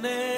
[0.00, 0.37] tune.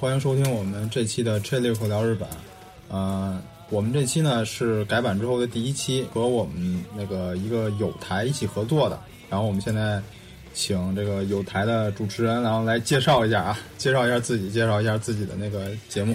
[0.00, 2.28] 欢迎收听我们这期的《车里口聊日本》。
[2.88, 3.36] 呃，
[3.68, 8.96] 我们这期呢是改版之后的第一期，和我们那个一个有台一起合作的。
[9.28, 10.00] 然后我们现在
[10.54, 16.14] 请这个有台的主持人，然后来介绍一下啊， 介绍一下自己，介绍一下自己的那个节目。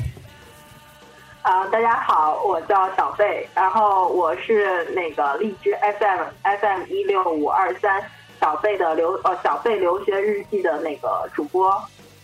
[1.41, 6.21] 啊、大家好，我叫小贝，然后我是那个荔枝 FM
[6.61, 8.01] FM 一六五二三
[8.39, 11.69] 小贝的留呃小贝留学日记的那个主播，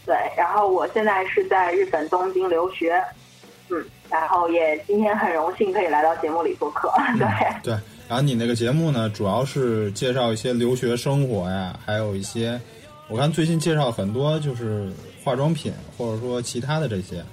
[0.09, 2.99] 对，然后我现在是在日本东京留学，
[3.69, 7.27] 嗯，然后也今天很荣幸可以来到节目里做客，对，
[7.61, 7.73] 对，
[8.07, 12.59] 然后你那个节目呢，主要是介绍一些留学生活呀，还有一些，
[13.07, 14.91] 我看最近介绍很多就是
[15.23, 17.23] 化妆品，或者说其他的这些。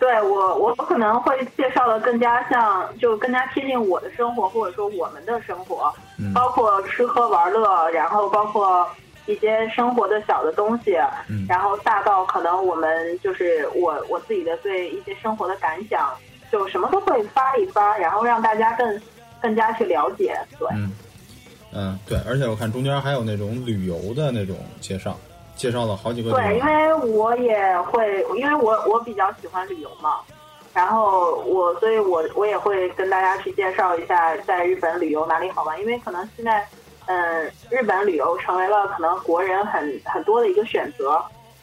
[0.00, 6.32] 对我我可能会介绍的更加像，就更加贴近我的生活，或者说我们的生活，嗯。
[6.32, 8.88] 包括吃喝玩乐，然后包括
[9.26, 10.96] 一些生活的小的东西，
[11.28, 16.12] 嗯然后大到可能我们就是我我自己的对一些生活的感想，
[16.52, 19.00] 就什么都会发一发，然后让大家更
[19.40, 20.68] 更加去了解，对。
[20.74, 20.92] 嗯，
[21.72, 25.18] 嗯，对，而且我看中间还有那种旅游的那种介绍，
[25.56, 26.64] 介绍了好几个对，因。
[26.64, 30.20] 为我也会，因为我我比较喜欢旅游嘛，
[30.72, 36.66] 然后我所以我我也会跟大家去介绍一下在日本旅游哪里好玩，因为可能现在
[37.06, 41.22] 嗯日本旅游成为了可能国人很很多的一个选择，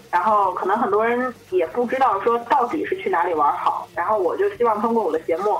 [0.09, 5.57] 然后可能很多人也不知道说到底是去哪里玩好，然后我就希望通过我的节目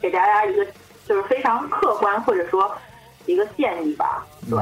[0.00, 0.66] 给大家一个
[1.06, 2.70] 就是非常客观或者说
[3.26, 4.58] 一个建议吧，对。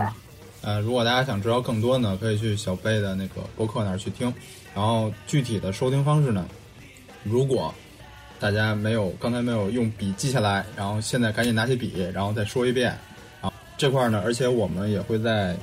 [0.62, 4.32] 呃，如果大家想知道更多呢，可以去小贝的那个博客那儿去听。
[4.74, 6.44] 然后具体的收听方式呢，
[7.22, 7.72] 如果
[8.40, 12.98] 大家没有刚才没有用笔记下来，然后现在赶紧拿起笔，然后再说一遍。
[13.76, 15.54] 啊，这块儿呢，而且我们也会在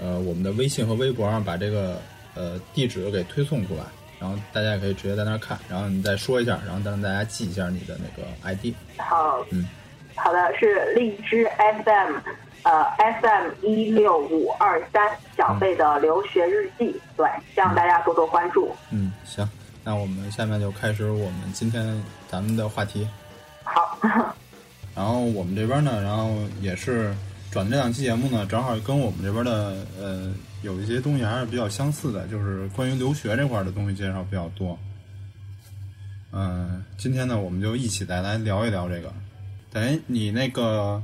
[0.00, 2.00] 呃我们的微信和微博上把这个
[2.34, 3.82] 呃地址给推送出来，
[4.18, 8.74] 然后大家也可以直接在那儿看，然后你再说一下，然后再让大家记一下你的那个 ID。
[8.98, 9.68] 好，嗯，
[10.16, 11.46] 好的，是荔枝
[11.84, 12.16] FM，
[12.62, 12.84] 呃
[13.22, 15.02] ，FM 一六五二三
[15.36, 18.74] 小贝的留学日记，对，希望大家多多关注。
[18.90, 19.48] 嗯，行，
[19.84, 23.06] 那我们下面就开始我们今天咱们的话题。
[23.62, 23.98] 好，
[24.96, 26.30] 然后我们这边呢，然后
[26.60, 27.14] 也是
[27.50, 34.78] 转这两期节目呢，正好跟我们这边的呃有一些东西还是比较相似的，就是关于留学这块的东西介绍比较多。
[36.30, 39.10] 嗯、今天呢，我们就一起再来聊一聊这个。
[39.72, 41.02] 等于你那个，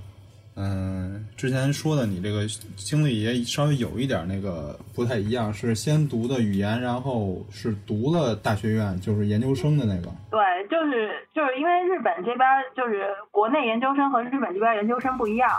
[0.54, 2.46] 嗯、之前说的你这个
[2.76, 10.12] 经历也稍微有一点那个不太一样，是先读的语言，然后是读了大学院，就是研究生的那个。
[10.30, 12.46] 对，就是就是因为日本这边
[12.76, 15.50] 就是国内研究生和日本这边研究生不一样，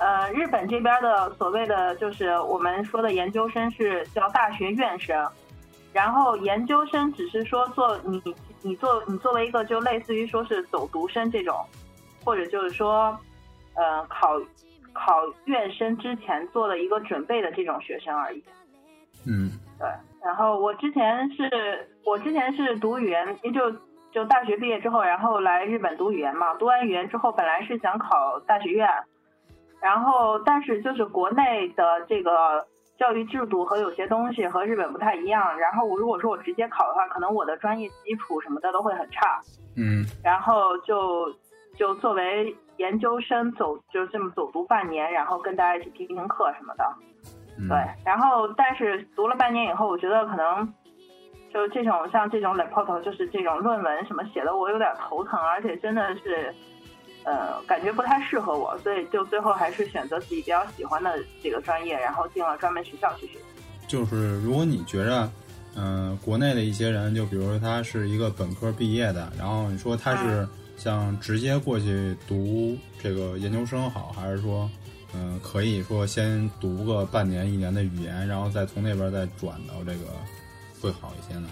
[0.00, 5.30] 呃，日本这边的所谓的就是我们说的研究生是叫大学院生，
[5.92, 8.22] 然后研究生只是说做你
[8.62, 11.54] 你做你作为一个就类似于说是走读生这种，
[12.24, 13.14] 或者就是说，
[13.74, 14.40] 呃，考
[14.94, 18.42] 考院生之前做了一个准备的这种学生而已。
[19.26, 19.86] 嗯对，
[20.24, 23.70] 然后我之前是我之前是读语言，就
[24.10, 26.54] 就大学毕业之后，然后来日本读语言嘛。
[26.54, 28.88] 读完语言之后，本来是想考大学院，
[29.80, 32.66] 然后但是就是国内的这个
[32.98, 35.58] 教育制度和有些东西和日本不太一样。
[35.58, 39.40] 然后我如果说我直接考的话，可能我的专业基础什么的都会很差。
[39.76, 41.32] 嗯然后就
[41.76, 46.84] 就作为研究生走就这么走读半年，然后跟大家一起听听课什么的。
[47.58, 50.72] 嗯，对，然后但是读了半年以后，我觉得可能
[51.52, 56.54] 就这种像这种 report，就是这种论文什么写的，我有点头疼，而且真的是
[57.24, 63.44] 呃感觉不太适合我，所以就最后还是选择自己比较喜欢的这个专业，然后进了专门学校去学习。
[63.86, 65.30] 就是如果你觉着，
[65.76, 74.68] 嗯、国内的一些人，就比如说他是一个本科毕业的，然后你说他是想直接过去读这个研究生好，还是说，
[75.14, 80.06] 嗯、可以说先读个半年一年的语言，然后再从那边再转到这个，
[80.80, 81.48] 会好一些呢？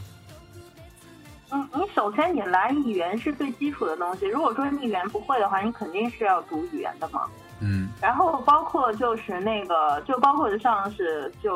[1.51, 4.27] 嗯，你首先你来语言是最基础的东西。
[4.27, 7.25] 如果说你语言不会的话，你肯定是要读语言的嘛。
[7.61, 11.51] 嗯然后包括就是那个，就包括像是就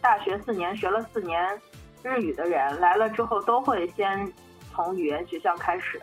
[0.00, 1.60] 大学四年学了四年
[2.02, 4.32] 日语的人来了之后，都会先
[4.72, 6.00] 从语言学校开始，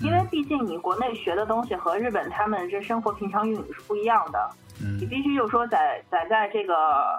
[0.00, 4.50] 因为毕竟你国内学的东西和日本他们这生活平常用语是不一样的。
[4.82, 6.74] 嗯你嗯必须就说在在在这个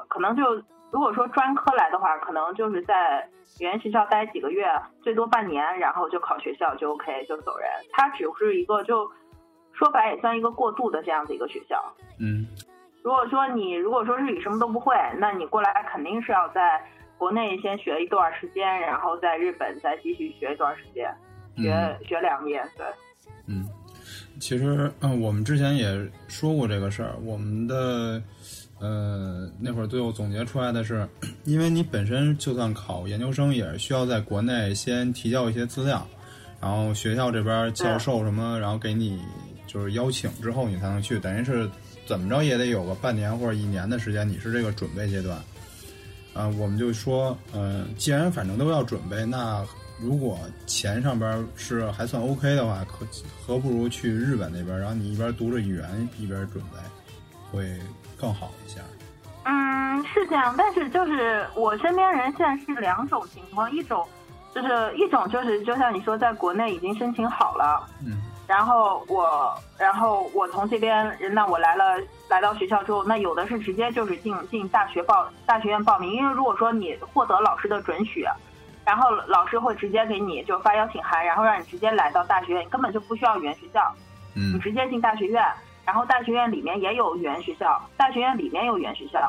[0.07, 0.43] 可能就
[0.91, 3.27] 如果说专科来的话，可能就是在
[3.59, 4.65] 语言学校待几个月，
[5.01, 7.69] 最多半年，然后就考学校就 OK 就走人。
[7.91, 9.09] 它只是一个就
[9.73, 11.81] 说白也算一个过渡的这样的一个学校。
[12.19, 12.45] 嗯
[13.03, 16.79] 如果说你如果说日语什么都不会，那你过来肯定是要在
[17.17, 21.11] 国内先学一段时间，然后在日本再继续学一段时间，
[21.57, 22.85] 学、嗯学两年，对。
[23.47, 23.65] 嗯，
[24.39, 25.87] 其实嗯，我们之前也
[26.27, 28.21] 说过这个事儿，我们的
[28.81, 31.07] 呃那会儿最后总结出来的是，
[31.45, 36.05] 因为你本身就算考研究生，也是需要在国内先提交一些资料，
[36.59, 39.21] 然后学校这边教授什么，然后给你
[39.67, 41.69] 就是邀请之后，你才能去，等于是
[42.05, 45.37] 怎么着也得有个半年或者一年的时间，你是这个准备阶段。
[46.33, 49.65] 啊、我们就说，嗯、既然反正都要准备，那
[49.99, 53.05] 如果钱上边是还算 OK 的话，可
[53.45, 56.77] 何不如去日本那边，然后你一边读着语言一边准备，
[57.51, 57.77] 会
[58.21, 58.79] 更好一些。
[59.43, 64.07] 嗯，是这样，但是就是我身边人现在是两种情况，一种
[64.53, 71.95] 就是一种就是就像你说，在国内已经申请好了，嗯然后我然后我从这边，那我来了
[72.29, 78.25] 来到学校之后，那有的是直接就是进进大学报大学院报名，因为如果说你获得老师的准许。
[78.83, 83.79] 然后老师会直接给你就发邀请函，然后让你直接来到大学院，你根本就不需要语言学校，
[84.35, 85.45] 嗯你嗯直接进大学院，
[85.85, 89.19] 然后大学院里面也有语言学校，大学院里面有语言学校，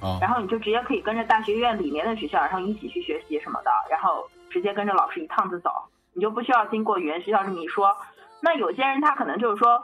[0.00, 5.70] 啊然后你就直接可以跟着大学院里面的学校，然后一起去学习什么的，然后直接跟着老师一趟子走，
[6.12, 7.96] 你就不需要经过语言学校这么一说。
[8.42, 9.82] 那有些人他可能就是说，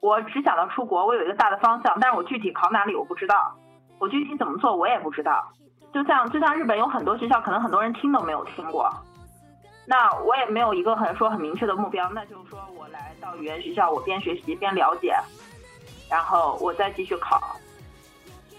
[0.00, 3.56] 我只想到出国，我有一个大的方向，但是我具体考哪里我不知道，
[3.98, 5.52] 我具体怎么做我也不知道。
[5.94, 8.90] 就像就像日本有很多学校，可能很多人听都没有听过。
[9.88, 15.16] 那我也没有一个很说很明确的目标，那就是说我来到语言学校，我边学习边了解，
[16.08, 17.56] 然后我再继续考。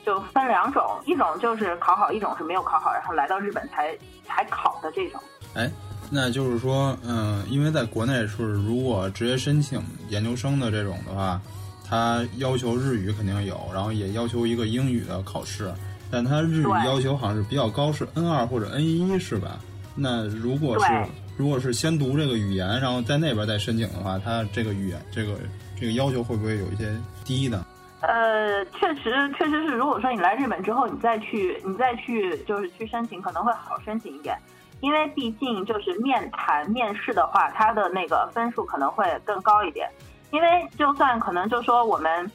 [0.06, 3.94] 就分两种，一种就是考好，一种是没有考好，然后来到日本才
[4.26, 5.20] 才考的这种。
[5.54, 5.70] 哎，
[6.10, 11.42] 那就是说，嗯，因为在国内是如果直接申请研究生的这种的话，
[11.86, 15.70] 他要求日语肯定有，然后也要求一个英语的考试，
[16.10, 19.60] 但他日语要求好像是比较高，是 N 二或者 N 一是吧？
[19.94, 25.38] 那如果是对如果是先读这个语言，然后在那边再申请的话，它这个语言这个
[25.80, 26.92] 这个要求会不会有一些
[27.24, 27.64] 低呢？
[28.02, 34.36] 呃，确实，确实是，如果说你来日本之后，你再去，你再去，就是去申请，可能会好申请一点，
[34.82, 39.88] 因为毕竟就是面谈、面试的话，它的那个分数可能会更高一点。
[40.32, 40.48] 因为
[40.78, 42.32] 就算可能就说我们，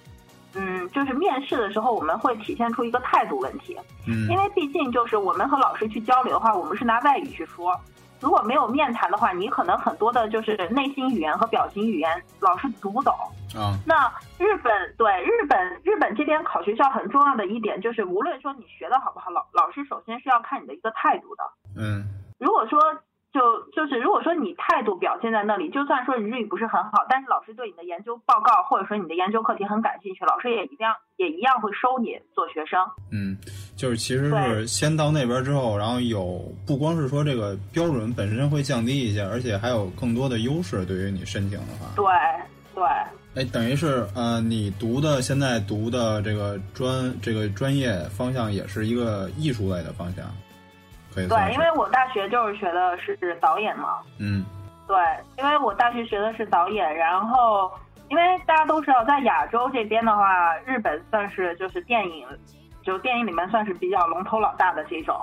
[0.55, 3.77] 嗯，就是面试的时候，我们会体现出一个态度问题，
[4.07, 7.73] 嗯因为毕竟就是我们和老师去交流的话，我们是拿外语去说。
[8.23, 13.13] 如果没有面谈的话，你可能很多的就是内心语言和表情语言，老师读不懂。
[13.55, 14.09] 啊，那
[14.39, 21.43] 日本对日本日本这边考学校很重要的一点就是，无论说你学的好不好，老老师首先是要看你的一个态度的。
[21.77, 22.05] 嗯
[22.39, 22.81] 如果说
[23.33, 23.41] 就
[23.73, 32.79] 就是如果说你态度表现在那里，就算说你日语不是很好，但是老师对你的研究报告或者说你的研究课题很感兴趣，老师也一样也一样会收你做学生。
[33.11, 33.37] 嗯，
[33.75, 41.87] 就是其实是先到那边之后，然后有不光是说这个标准本身会降低一些，而且还有更多的优势对于你申请的话。
[41.97, 42.05] 对
[42.75, 42.85] 对
[43.35, 50.27] 哎，等于是呃，你读的现在读的这个专这个专业方向也是一个艺术类的方向，
[51.15, 53.99] 对，因为我大学就是学的是导演嘛。
[54.19, 54.45] 嗯
[54.87, 54.97] 对，
[55.39, 57.71] 因为我大学学的是导演，然后
[58.09, 62.27] 因为大家都知道，在亚洲这边的话，日本算是就是电影，
[62.83, 65.17] 就电影里面算是比较龙头老大的这种。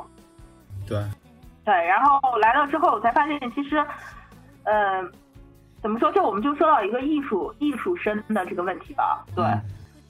[0.87, 0.97] 对
[1.65, 3.85] 对，然后来了之后，我才发现其实，
[4.63, 5.11] 嗯、
[5.81, 6.11] 怎么说？
[6.11, 9.23] 就我们就说到一个艺术艺术生的这个问题吧。
[9.35, 9.61] 对，嗯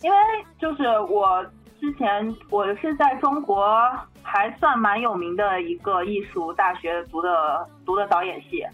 [0.02, 0.18] 因为
[0.58, 1.46] 就是我
[1.80, 3.90] 之前我是在中国
[4.22, 8.66] 还算蛮有名的一个艺术大学读的读的导演系，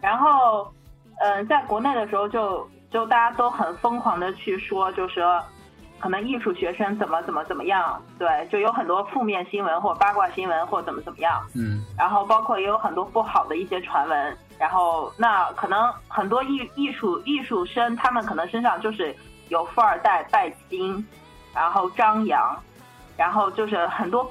[0.00, 0.72] 然后
[1.20, 5.42] 嗯、在国内的时候就就大家都很疯狂的去说，就是说
[5.98, 11.44] 可能艺术学生怎么怎么怎么样，对，就有很多负面新闻或八卦新闻或怎么怎么样。
[11.56, 19.12] 嗯然后包括也有很多不好的一些传闻，然后那可能很多艺艺术艺术生，他们可能身上就是
[19.48, 21.04] 有富二代拜金，
[21.54, 22.56] 然后张扬，
[23.16, 24.30] 然后就是很多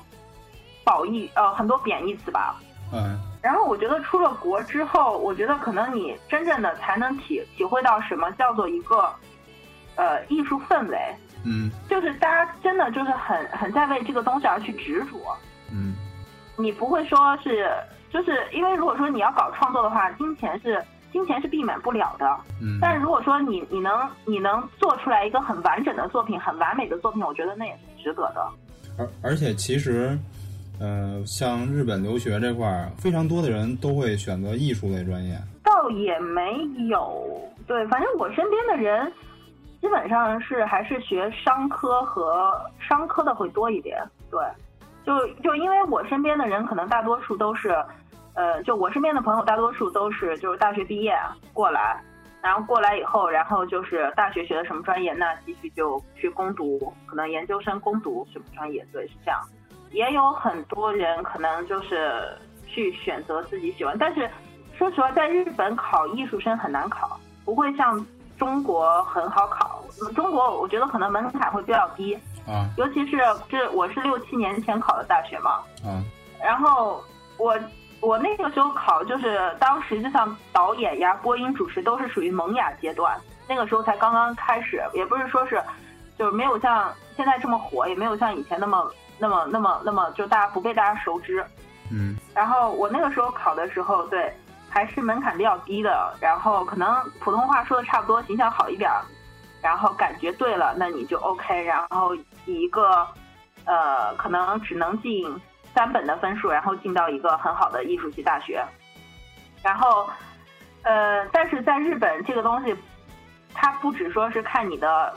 [0.84, 2.56] 褒义呃很多贬义词吧。
[2.94, 9.10] 嗯然后我觉得出了国之后，我觉得可能你真正的才能体体会到什么叫做一个，
[9.96, 15.38] 呃，艺术氛围，嗯就是大家真的就是很很在为这个东西而去执着。
[15.72, 15.96] 嗯
[16.58, 17.72] 你不会说是，
[18.10, 22.26] 就是因为如果说你要搞创作的话，金钱是金钱是避免不了的。
[22.62, 23.92] 嗯，但是如果说你你能
[24.26, 28.48] 你能做出来一个很完整的作品，很完美的作品，我觉得那也是值得的。
[28.98, 30.18] 而而且其实，
[30.80, 35.38] 呃，像日本留学这块儿，非常多的人都会选择艺术类专业。
[35.64, 36.60] 倒也没
[36.90, 39.12] 有，对，反正我身边的人
[39.82, 44.40] 基本上是还是学商科和商科的会多一点，对，
[45.06, 47.76] 就就因为我身边的人可能大多数都是，
[48.38, 51.17] 呃，就我身边的朋友大多数都是就是大学毕业
[51.53, 52.00] 过来，
[52.39, 59.41] 然后过来以后，然后就是大学学的什么专业，那继续就去攻读，可能研究生攻读什么专业，对，是这样。
[59.91, 64.29] 也有很多人可能就是去选择自己喜欢，但是
[64.77, 68.06] 说实话，在日本考艺术生很难考，不会像
[68.38, 69.84] 中国很好考。
[70.13, 72.13] 中国我觉得可能门槛会比较低，
[72.46, 73.17] 啊尤其是
[73.50, 75.53] 这我是六七年前考的大学嘛，
[75.84, 76.03] 啊
[76.39, 77.03] 然后
[77.39, 77.58] 我
[78.00, 85.62] 我那个时候考，就是当时就像导演呀、播音主持都是属于萌芽阶段，那个时候才刚刚开始，也不是说是
[86.18, 91.44] 就是没有像现在这么火，也没有像以前那么那么那么那么就大家不被大家熟知。
[91.89, 94.32] 嗯然后我那个时候考的时候，对，
[94.70, 99.01] 还是门槛比较低的，然后可能普通话说的差不多，形象好一点儿，
[99.62, 103.08] 然后感觉对了，那你就 OK，然后以一个
[103.66, 105.25] 呃可能只能进
[105.77, 108.65] 三本的分数，然后进到一个很好的艺术系大学，
[109.62, 110.10] 然后
[110.81, 112.75] 呃，但是在日本这个东西，
[113.53, 115.13] 它不只说是看你的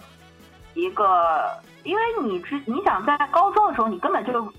[0.75, 1.51] 一个，
[1.83, 4.53] 因为你之你想在高中的时候，你根本就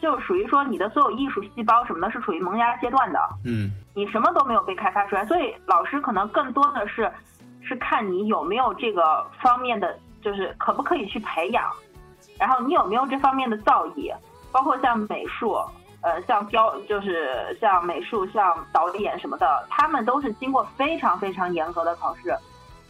[0.00, 3.72] 就属于说你的所有艺术细胞什么的是处于萌芽阶段的，嗯。
[3.94, 7.10] 你什么都没有被开发出来，所以老师可能更多的是
[7.60, 11.68] 是看你有没有这个方面的，就是可不可以去培养，
[12.38, 14.14] 然后你有没有这方面的造诣，
[14.52, 15.56] 包括像美术，
[16.02, 22.36] 呃，像雕，就是像美术、像导演什么的，他们都是经过非常非常严格的考试，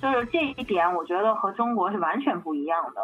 [0.00, 3.00] 就是这一点，我觉得和中国是完全不一样的。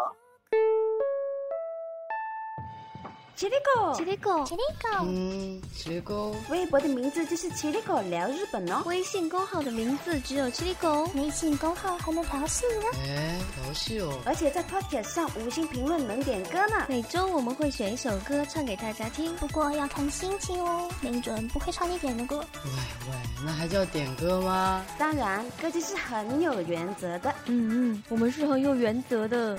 [3.37, 8.81] 奇里狗，吉利狗，吉利狗，嗯，结果微博的名字就是奇里狗聊日本哦。
[8.87, 11.05] 微信公号的名字只有吉利狗。
[11.17, 12.87] 微信公号还能调戏呢。
[13.09, 16.87] 哎，调戏哦，而且在 Podcast 上五星评论能点歌呢。
[16.89, 19.35] 每周我们会选一首歌唱给大家听。
[19.37, 22.39] 不过要看心情哦，没准不会唱你点的歌。
[22.65, 22.71] 喂
[23.11, 24.87] 喂，那还叫点歌吗？
[24.97, 27.35] 当然，歌姬是很有原则的。
[27.47, 29.59] 嗯嗯，我们是很有原则的。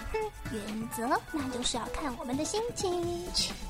[0.51, 3.03] 原则那就是要看我们的心情。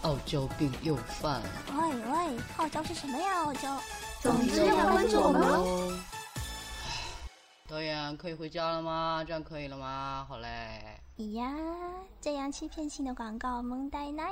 [0.02, 1.50] 切，傲娇病又犯了。
[1.74, 3.44] 喂喂，傲娇是什么呀？
[3.44, 3.78] 傲娇。
[4.22, 5.64] 总之要关注我们哦。
[5.64, 6.00] 哦。
[7.68, 9.24] 导演可以回家了吗？
[9.26, 10.26] 这样可以了吗？
[10.30, 10.82] 好嘞。
[11.18, 11.52] 咦呀，
[12.20, 14.32] 这样欺骗性的广告萌呆奶。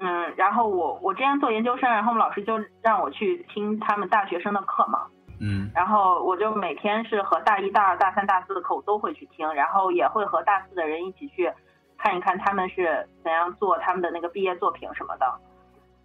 [0.00, 5.08] 嗯，然后我我之前做研究生，然后我们老师就让我去听他们大学生的课嘛，
[5.40, 11.52] 嗯然后我就每天是和大一、大二、大三、大四的课我都会去听，然后也会和大四的人一起去
[11.98, 15.26] 看一看他们是怎样做他们的那个毕业作品什么的。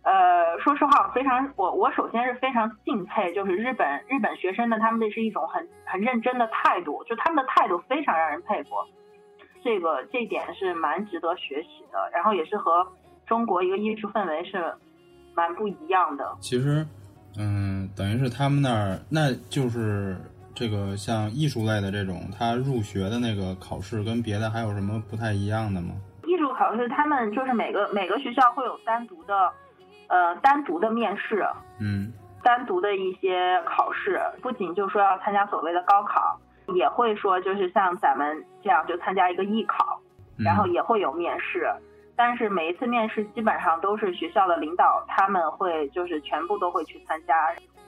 [0.02, 8.70] 呃，说实话，我非常我我首先是非常敬佩，就是日本日本学生的他们这是一种很很认真的态度，就他们的态度非常让人佩服。
[9.62, 12.88] 这个这一点是蛮值得学习的，然后也是和
[13.28, 14.74] 中国一个艺术氛围是
[15.36, 16.38] 蛮不一样的。
[16.40, 16.88] 其实，
[17.38, 20.18] 嗯，等于是他们那儿，那就是
[20.56, 25.94] 这个像艺术类的这种，他入学的那个考试跟别的还有什么不太一样的吗？
[26.26, 29.52] 艺术考试，他们就是每个每个学校会有单独的，
[30.08, 31.46] 呃，单独的面试，
[31.80, 36.40] 嗯单独的一些考试，不仅就说要参加所谓的高考，
[36.76, 40.00] 也会说就是像咱们这样就参加一个艺考，
[40.38, 41.68] 嗯然后也会有面试。
[42.16, 47.34] 但是每一次面试基本上都是学校的领导，他们会就是全部都会去参加，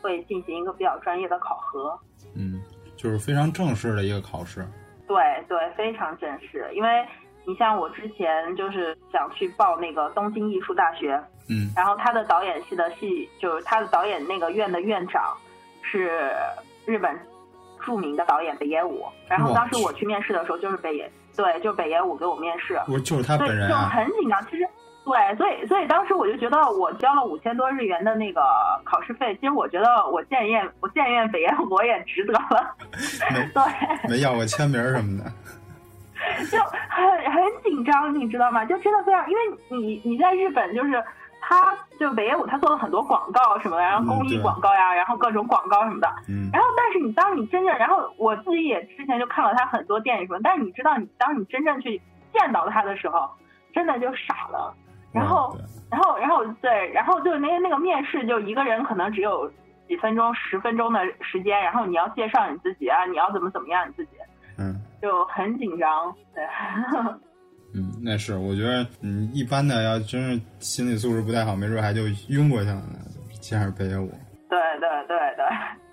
[0.01, 1.97] 会进行一个比较专业的考核。
[2.35, 2.61] 嗯，
[2.95, 4.65] 就是非常正式的一个考试。
[5.07, 5.17] 对
[5.47, 6.69] 对，非常正式。
[6.73, 7.05] 因为
[7.45, 15.35] 你像我之前就是想去报那个东京艺术大学，嗯然后他的导演系的系就是他的导演那个院的院长
[15.81, 16.31] 是
[16.85, 17.19] 日本
[17.83, 23.89] 著名的导演北野武，然后当时我去面试的时候就是北野，对，就北野武给我面试，我就是他本人啊？
[23.89, 24.41] 很紧张。
[24.45, 24.65] 其实
[25.03, 28.41] 对，所以所以当时我就觉得我交了五千多日元的那个
[28.83, 32.75] 考试费，其实我觉得我建院我建院北野武我也值得了，
[33.33, 34.09] 没对。
[34.09, 35.31] 没要过签名什么的。
[36.51, 36.57] 就
[36.89, 38.63] 很很紧张，你知道吗？
[38.65, 41.03] 就真的非常，因为你你在日本就是。
[41.43, 46.07] 他就北野武，他做了很多广告什么的，然后公益广告呀，然后各种广告什么的。
[46.29, 46.47] 嗯。
[46.53, 51.99] 然后，但是你当你真正，然后我自己也之前就看了他很多电影什么，但是你知道，你当你真正去
[52.31, 53.27] 见到他的时候，
[53.73, 54.71] 真的就傻了。
[55.13, 55.57] 然后，
[55.89, 59.51] 然后，然后对，然后就那个那个面试，就一个人可能只有
[59.87, 64.11] 几分钟、十分钟的时间，然后你要介绍你自己啊，你要怎么怎么样你自己，
[64.57, 66.43] 嗯，就很紧张，对。
[67.73, 72.99] 嗯，那是，我觉得，嗯，一般的要真是心理素质不太好，没准还就晕过去了呢。
[73.39, 74.11] 见着北野武，
[74.49, 75.45] 对对对对，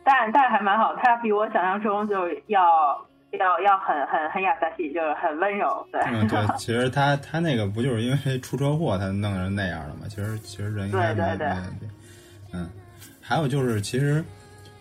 [0.04, 2.60] 但但还蛮好，他比我想象中就要
[3.32, 5.86] 要要很很很雅萨系，就是很温柔。
[5.92, 10.06] 对，嗯，对， 其实他他那个不就是因为出车祸他弄成那样的吗？
[10.08, 11.88] 其实其实人应该没没问题。
[12.52, 12.68] 嗯，
[13.20, 14.24] 还有就是，其实，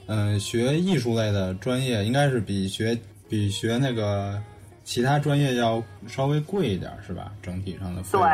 [0.08, 2.98] 嗯，学艺术类的专业应该是比学
[3.30, 4.42] 比学那个。
[4.88, 7.30] 其他专业要稍微贵一点，是吧？
[7.44, 8.26] 整体上的费用。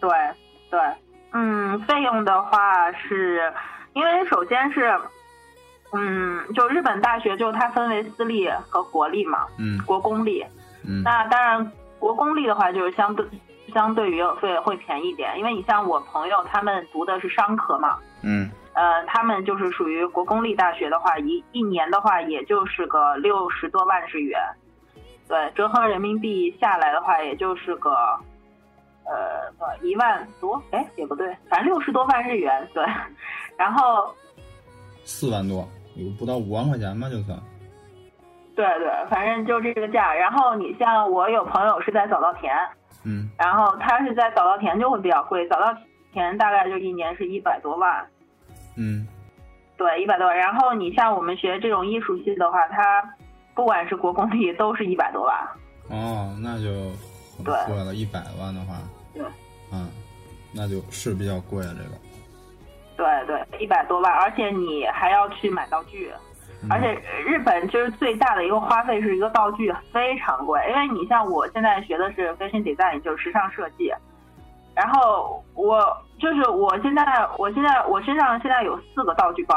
[0.00, 0.10] 对对
[0.70, 0.80] 对，
[1.32, 3.52] 嗯，费用的话是，
[3.92, 4.90] 因为首先是，
[5.92, 10.44] 嗯，就日本大学就它分为私立和国立嘛，嗯，国公立，
[10.86, 13.26] 嗯，那当然国公立的话就是相对
[13.74, 24.40] 相对于会会便宜一点，因为你像我朋友他们读的是商科嘛，嗯，呃，他们就是属于国公立大学的话，一一年的话也就是个六十多万日元。
[25.28, 27.90] 对，折合人民币下来的话，也就是个，
[29.04, 32.68] 呃，一万多，哎，也不对，反正六十多万日元。
[32.74, 32.84] 对，
[33.56, 34.12] 然后
[35.04, 35.68] 四万多，
[36.04, 37.38] 有不到五万块钱吧，就算。
[38.56, 40.12] 对对，反正就这个价。
[40.14, 42.54] 然后你像我有朋友是在早稻田，
[43.04, 45.74] 嗯，然后他是在早稻田就会比较贵，早稻
[46.12, 48.06] 田大概就一年是一百多万。
[48.76, 49.06] 嗯，
[49.76, 50.36] 对，一百多万。
[50.36, 53.04] 然后你像我们学这种艺术系的话，他。
[53.52, 55.36] 不管是国公立，都是一百多万。
[55.88, 56.70] 哦，那就
[57.36, 57.94] 很贵了。
[57.94, 58.78] 一百万的话，
[59.12, 59.22] 对，
[59.72, 59.90] 嗯，
[60.54, 61.74] 那就是比较贵了。
[61.74, 61.90] 这个，
[63.00, 66.12] 对对，一百多万，而且你还要去买道具，
[66.68, 66.92] 而且
[67.24, 73.90] 日本就是最大的一个花费是一个道具非常贵，因为你像我现在学的是 fashion design，就是时尚设计，
[74.74, 75.80] 然后我
[76.18, 77.04] 就是我现在
[77.38, 79.54] 我现在我身上现在有四个道具包。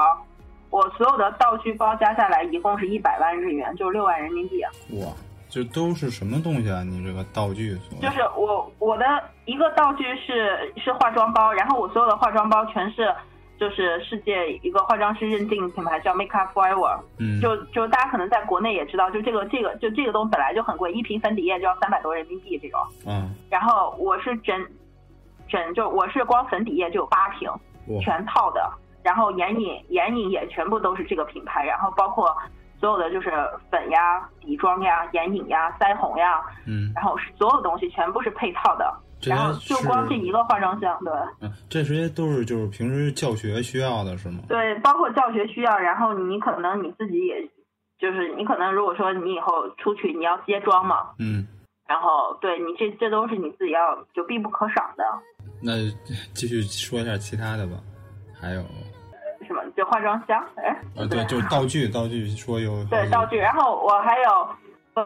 [0.70, 4.64] 我所有的道具包加下来一共是一百万日元，就是六万人民币。
[4.94, 5.14] 哇，
[5.48, 6.82] 这都是什么东西啊？
[6.82, 7.78] 你这个道具？
[8.02, 9.06] 就是我我的
[9.46, 13.14] 一个道具是是化妆包，然后我所有的化妆包全是
[13.63, 16.99] 就是世界一个化妆师认定品牌叫 Make Up Forever。
[17.17, 17.39] 嗯。
[17.39, 22.80] 就就大家可能在国内也知道，就这个这个就这个东西本来就很贵，一瓶粉底液就要三百多人民币这种。
[23.08, 23.34] 嗯。
[23.49, 24.67] 然后我是整
[25.47, 27.49] 整就我是光粉底液就有八瓶，
[28.02, 28.69] 全套的。
[29.02, 32.36] 然后眼影眼影也全部都是这个品牌，然后包括
[32.80, 33.32] 所有的就是
[33.71, 38.93] 粉呀、底妆呀、眼影呀、腮红呀，嗯，然后所有东西全部是配套的，
[39.30, 44.40] 然后就光这一个化妆箱，对，嗯，这些都是就是平时教学需要的是吗？
[44.48, 47.50] 对，包括教学需要，然后你可能你自己也，
[48.00, 51.48] 就是你可能如果说你以后出去你要接妆嘛，嗯，
[51.88, 55.04] 然后对你这这都是你自己要就必不可少的。
[55.62, 55.74] 那
[56.34, 57.74] 继续说一下其他的吧，
[58.40, 58.64] 还有。
[59.46, 59.62] 什么？
[59.76, 60.42] 就化妆箱？
[60.56, 64.48] 哎，啊，对，就是道具，道具说有对道具，然后我还有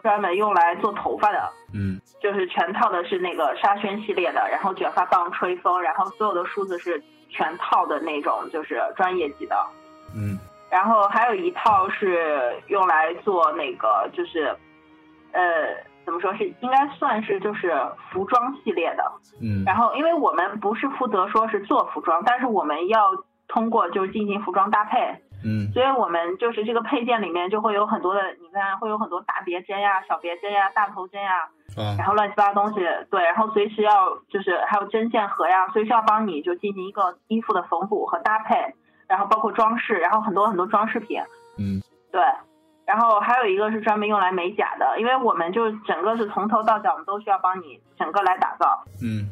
[0.02, 9.56] 专门用来做头发的，嗯，就是全套的是那个沙宣系列的，然后卷发棒、吹风，然后所有的梳子是全套的那种，就是专业级的，
[10.14, 10.38] 嗯，
[10.70, 14.54] 然后还有一套是用来做那个，就是
[15.32, 15.42] 呃，
[16.04, 17.74] 怎么说是应该算是就是
[18.12, 23.24] 服装系列的，嗯，然后因为我们不是负责说是做服装，但是我们要。
[23.50, 31.48] 通过就是进行服装搭配，嗯，所以我们就是这个配件里面就会有很多的，你看会有很多大别针呀、小别针呀、大头针呀，
[31.96, 38.56] 然后乱七八糟东西，对，然后随时要就是还有针线盒呀，随时要帮你就进行一个衣服的缝补和搭配，
[39.06, 41.20] 然后包括装饰，然后很多很多装饰品，
[41.58, 42.20] 嗯，对，
[42.84, 49.28] 然后还有一个是专门用来美甲的，因为我们就整个是从头到脚，我们都需要帮你整个来打造，嗯。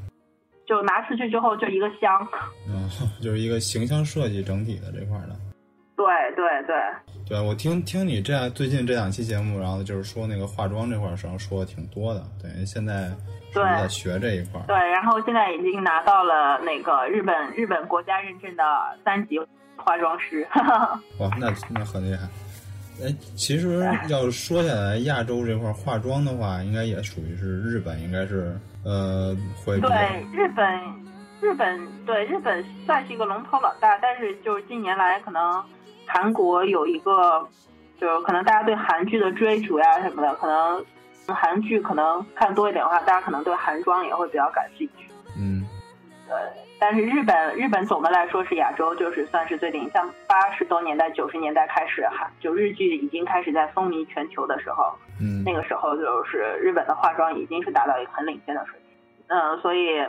[0.69, 2.27] 就拿出去之后就一个箱，
[2.69, 2.91] 嗯，
[3.23, 5.37] 就是一个形象设计整体的这块的。
[5.97, 6.07] 对
[6.37, 6.77] 对对，
[7.27, 13.09] 对我听听你这样最近这两期节目，然后就是说那个化妆这块儿上说的挺多的，等于现在
[13.53, 14.67] 是在学这一块儿。
[14.67, 18.63] 对，然后现在已经拿到了那个日本日本国家认证的
[19.05, 19.41] 三级
[19.77, 20.47] 化妆师。
[21.19, 22.29] 哇，那那很厉害。
[23.03, 29.79] 哎，其实要说下来，亚洲这块化妆的话，应该也属于是日本，应该是呃会。
[29.81, 30.81] 对，日本，
[31.43, 35.63] 日本对日本算是一个龙头老大，但是就是近年来可能
[36.07, 37.47] 韩国有一个，
[38.01, 40.85] 就是可能大家对韩剧的追逐呀什么的，可能
[41.35, 45.09] 韩剧可能看多一点的话，大家可能对韩妆也会比较感兴趣。
[45.39, 45.65] 嗯
[46.29, 46.37] 对，
[46.81, 58.99] 但是日本日本总的来说是亚洲就是算是最顶，像八十多年代九十年代开始，韩就日剧已经开始在风靡全球的时候，嗯那个时候就是日本的化妆已经是达到一个很领先的水平。
[59.29, 60.05] 嗯，所以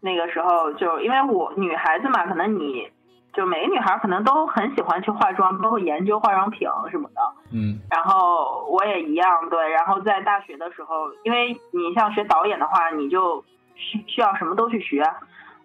[0.00, 2.90] 那个时候就因为我女孩子嘛，可能你
[3.32, 7.20] 就每个女孩可能都很喜欢去化妆，包括研究化妆品什么的。
[7.52, 9.70] 嗯然后我也一样，对。
[9.70, 15.04] 然后在大学的时候，因为你像学导演的话，你就需需要什么都去学，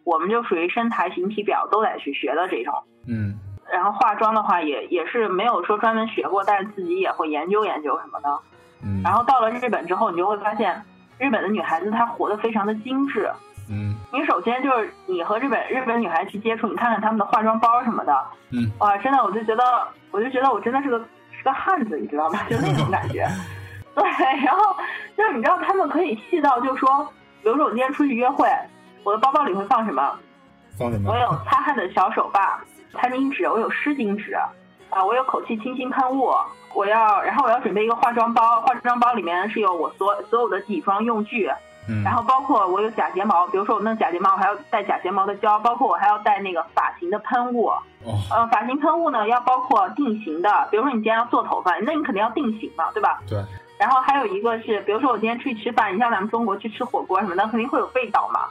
[0.04, 2.73] 我们就属于身材、形体表都得去学的这种。
[3.08, 3.39] 嗯
[3.71, 8.39] 然后化妆的话也也是没有说专门学过，但是自己也会研究研究什么的。
[8.84, 10.84] 嗯，然后到了日本之后，你就会发现
[11.17, 13.32] 日本的女孩子她活得非常的精致。
[13.73, 18.15] 嗯你首先就是你和日本日本女孩去接触，你看看她们的化妆包什么的，
[18.51, 19.63] 嗯，哇，真的我就觉得，
[20.12, 20.99] 我就觉得我真的是个
[21.31, 22.39] 是个汉子，你知道吗？
[22.49, 23.27] 就那种感觉。
[23.95, 24.03] 对，
[24.45, 24.75] 然后
[25.17, 27.07] 就是你知道他们可以细到，就是说，
[27.41, 28.47] 比如说我今天出去约会，
[29.03, 30.17] 我的包包里会放什么？
[30.77, 31.17] 放什么我？
[31.17, 32.59] 有擦汗的小手帕、
[32.93, 34.33] 餐巾纸，我有湿巾纸，
[34.89, 36.31] 啊，我有口气清新喷雾，
[36.73, 41.51] 我要，然后我要准备一个化妆包，化妆包里面是有我所所有的底妆用具，
[41.88, 47.67] 嗯然后包括我有假睫毛，比如说我弄假睫毛，我还要带假睫毛的胶，包括我还要带那个发型的喷雾。
[47.67, 47.82] 哦
[48.32, 53.19] 呃，发型喷雾呢要包括定型的，比如说你今天要做头发，那你肯定要定型嘛，对吧？
[53.28, 53.39] 对。
[53.80, 58.41] 然后还有一个是，比如说我今天出去吃饭，你像咱们中国去吃火锅什么的，肯定会有味道嘛。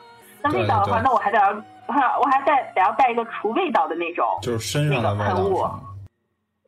[0.42, 1.48] 那味道的话，对对对那我还得要，
[1.86, 5.64] 我还我还带得要带一个除味道的那种，就是身上的味道那个喷雾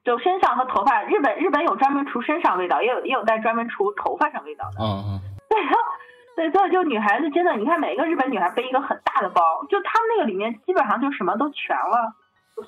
[0.04, 1.02] 就身上和头发。
[1.04, 4.84] 日本日本有专门除身上味道，也有也有带专门除头发上味道的。
[4.84, 5.78] 嗯嗯对，然 后
[6.36, 12.12] 对，所以就女孩子真的，你看每一个日本女孩背一个很大的包，就她们那个里面基本上就什么都全了。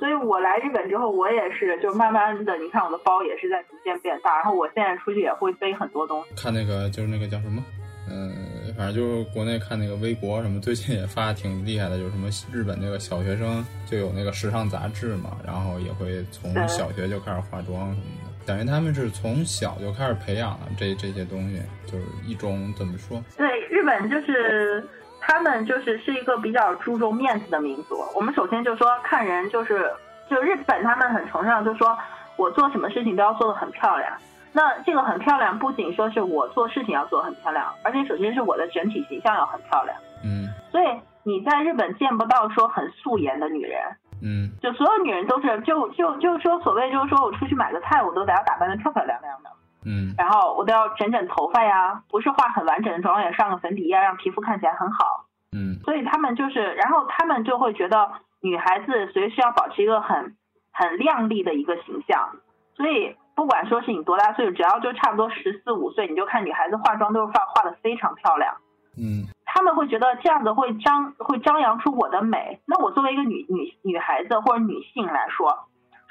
[0.01, 6.35] 所以我来日本之后，我也是就慢慢的，你看我的包也是在逐渐变大，然后我现在出去也会背很多东西。
[6.35, 7.63] 看那个就是那个叫什么，
[8.11, 24.87] 嗯、反正就是国内看那个微博什么，最近也发挺厉害的，就是什么日本那个小学生就有那个时尚杂志嘛，然后也会从小学就开始化妆什么的，等于他们是从小就开始培养了这这些东西，就是一种怎么说，对，日本就是
[25.21, 27.99] 他们就是是一个比较注重面子的民族。
[28.15, 29.91] 我们首先就说看人就是，
[30.31, 31.99] 就日本他们很崇尚，就说
[32.37, 34.13] 我做什么事情都要做得很漂亮。
[34.53, 39.97] 那这个很漂亮，不仅说是我做事情要做得很漂亮，而且首先是我的整体形象要很漂亮。
[40.25, 40.87] 嗯所以
[41.25, 43.81] 你在日本见不到说很素颜的女人，
[44.23, 49.51] 嗯就所有女人都是就就就是说所谓就是说我出去买个菜，我都得要打扮的漂漂亮亮的。
[49.85, 55.27] 嗯然后我都要整整头发呀，不是化很完整的妆，也上个粉底液，让皮肤看起来很好。
[55.53, 60.37] 嗯所以他们就是，然后他们就会觉得女孩子随时要保持一个很
[60.73, 62.37] 很靓丽的一个形象。
[62.75, 68.57] 所以不管说是你多大岁数，只要就差不多十四五岁，你就看女孩子化妆都是化化的非常漂亮。
[68.99, 72.61] 嗯他们会觉得这样子会张会张扬出我的美。
[72.67, 75.57] 那我作为一个女女女孩子或者女性来说，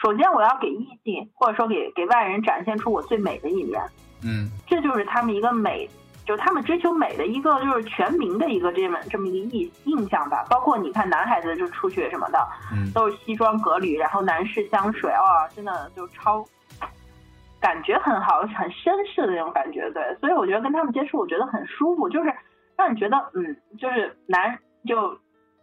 [0.01, 3.79] 首先我要给异性或者说给给外人展现出我最美的一面。
[4.23, 5.87] 嗯这就是他们一个美，
[6.25, 10.43] 就是他们追求美的一个就是全民的一个这么这么一个印印象吧。
[10.49, 12.39] 包括你看男孩子就出去什么的，
[12.73, 16.43] 嗯都是西装革履，然后男士香水，哇，真的就超，
[17.59, 19.91] 感觉很好，很绅士的那种感觉。
[19.91, 22.33] 对，所以我觉得跟他们接触，我觉得很舒服，就是
[22.77, 24.57] 让你觉得，嗯，就是男
[24.87, 24.95] 就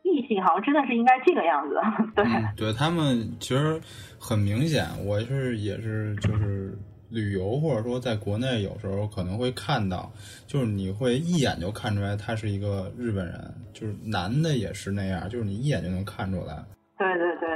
[0.03, 1.77] 异性好像真的是应该这个样子。
[2.15, 3.81] 对，嗯，对他们其实
[4.19, 6.77] 很明显，我是也是就是
[7.11, 10.11] 旅游或者说在国内有时候可能会看到，
[10.47, 16.65] 就是你会一眼就看出来他是一个日本人，就是男的也是那样，就是你一眼就能看出来。
[16.99, 17.49] 对对对。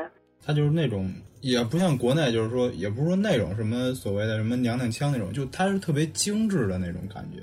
[0.45, 7.42] 他就是那种，也不像国内，就是说，也不是说那种什么所谓的什么娘娘腔那种，就他是特别精致的那种感觉。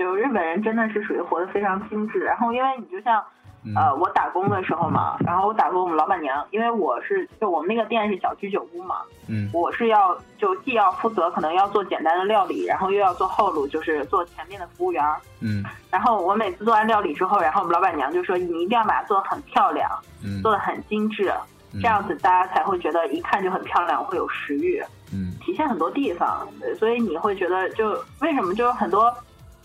[0.00, 3.22] 就日本人真的是属于活得非常精致，然后因为你就像，
[3.66, 3.74] 嗯。
[3.76, 9.50] 呃，我打工的时候嘛，然后我打工我们老板娘，因为我是就我们那个店是小居酒屋嘛，嗯。
[9.52, 15.04] 我是要就既要负责可能要做简单的料理，然后又要做后路，就是做前面的服务员。
[15.42, 15.62] 嗯。
[15.90, 19.86] 然后我每次做完料理之后，然后我们老板娘就说你一定要把它做得很漂亮，
[20.24, 20.40] 嗯。
[20.40, 21.30] 做得很精致，
[21.72, 24.82] 这样子大家才会觉得一看就很漂亮，会有食欲。
[25.12, 25.36] 嗯。
[25.44, 29.12] 体现很多地方，对所以你会觉得就为什么就很多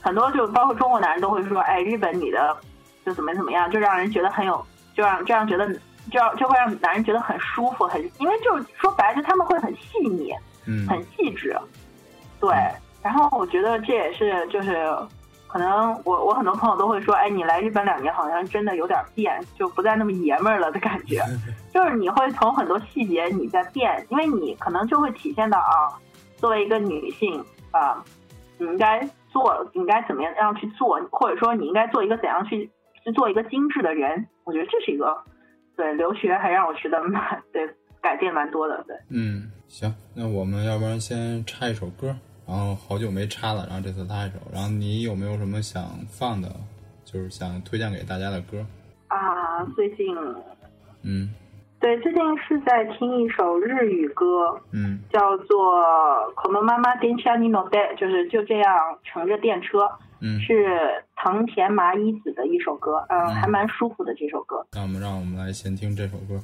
[0.06, 2.56] 很多就包括中国男人都会说，哎，日本女的
[3.04, 4.64] 就怎么怎么样，就让人觉得很有，
[4.94, 5.68] 就让这样觉得
[6.12, 10.32] 就要就会让男人觉得很舒服，很因为就是说白了，就他们会很细腻，
[10.68, 11.58] 嗯很细致，
[12.40, 12.54] 对。
[13.02, 14.96] 然后我觉得这也是就是。
[15.48, 21.24] 可能我我很多朋友都会说，哎，你来日本两年，好像真的有点变，就不再那么爷们儿了的感觉。
[21.74, 25.96] 就是你会从很多细节你在变，因为你可能就会体现到啊，
[26.36, 27.42] 作为一个女性
[27.72, 28.04] 啊，
[28.58, 32.72] 你应该做应该怎么样样去做，或者说你应该做一个怎样去
[33.04, 34.26] 去做一个精致的人。
[34.46, 35.14] 我觉得这是一个
[35.76, 37.70] 对留学还让我觉得蛮对
[38.02, 38.82] 改变蛮多的。
[38.88, 42.16] 对，嗯，行，那我们要不然先插一首歌，
[42.48, 44.38] 然后好久没插了，然后这次插一首。
[44.54, 46.50] 然后你有没有什么想放的，
[47.04, 48.66] 就是想推荐给大家的歌？
[49.10, 50.16] 啊，最近
[51.04, 51.30] 嗯
[51.85, 55.81] 对最近是在听一首日语歌，嗯叫做《
[56.35, 59.89] このまま電車に乗って》，就是就这样乘着电车，
[60.21, 64.67] 嗯，是藤田麻衣子的一首歌，嗯，嗯还蛮舒服的这首歌。
[64.73, 66.41] 那我们让我们来先听这首歌。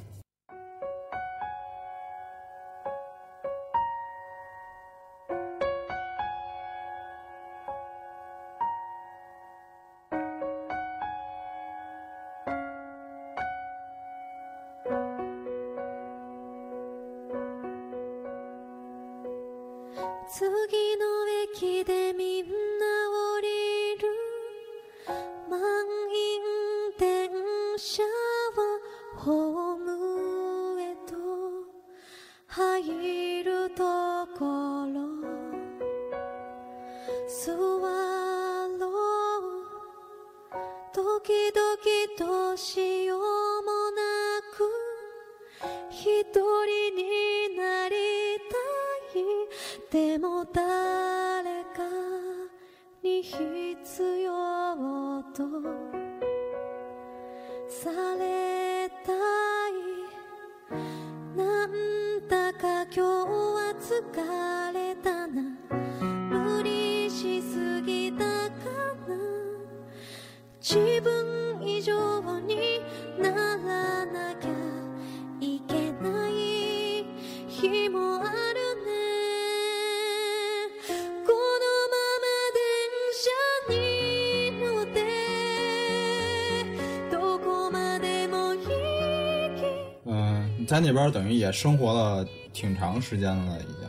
[90.82, 93.88] 那边等于也生活了挺长时间了，已经。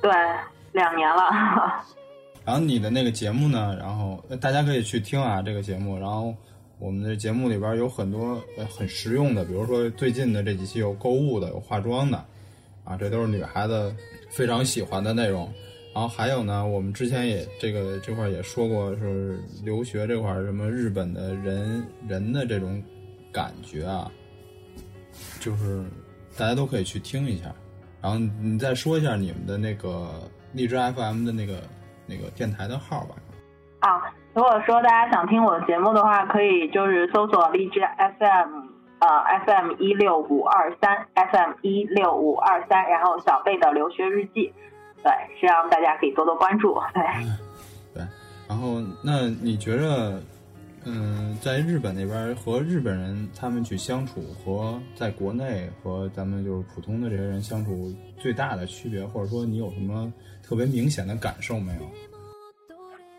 [0.00, 0.10] 对，
[0.72, 1.84] 两年了。
[2.44, 5.98] 然后你的那个节目呢，然后呃大家可以去听啊这个节目。
[5.98, 6.32] 然后
[6.78, 12.24] 我们的节目里边有很多呃很实用的，比如说最近的这几期有购物的，有化妆的，
[12.84, 13.92] 啊，这都是女孩子
[14.30, 15.52] 非常喜欢的内容。
[15.92, 22.80] 然后还有呢，我们之前也这个这块儿也说过，是留学这块儿什么日本的人人的这种
[23.32, 24.12] 感觉啊，
[25.46, 25.84] 就是
[26.36, 27.44] 大家都可以去听一下。
[28.02, 30.08] 然后你再说一下你们的那个
[30.52, 31.62] 荔枝 FM 的那个
[32.04, 33.14] 那个电台的号吧。
[33.78, 38.66] 啊，如果说大家想听我的节目的话，可以就是搜索荔枝 FM，
[38.98, 39.08] 呃
[39.46, 44.52] ，FM 一六五二三，FM 一六五二三，然后小贝的留学日记，
[45.04, 47.02] 对，希望大家可以多多关注，对。
[47.94, 48.04] 对，
[48.48, 50.20] 然后那你觉着，
[50.88, 60.12] 嗯，在日本那边和日本人他们去相处，和在国内和咱们就是普通的这些人相处最大的区别，或者说你有什么
[60.44, 61.80] 特别明显的感受没有？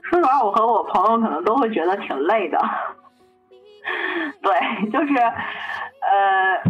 [0.01, 2.57] 说实话，我和我朋友可能都会觉得挺累的。
[4.41, 6.63] 对，就是，呃，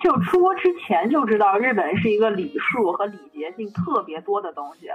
[0.00, 4.88] 就出国之前就知道日本是一个礼数和礼节性特别多的东西。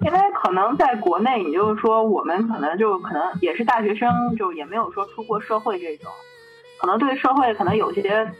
[0.00, 6.10] 因为可能在国内，你就是说我们可能就可能也是大学生，就也没有说出过社会这种，
[6.80, 8.30] 可能对社会可能有些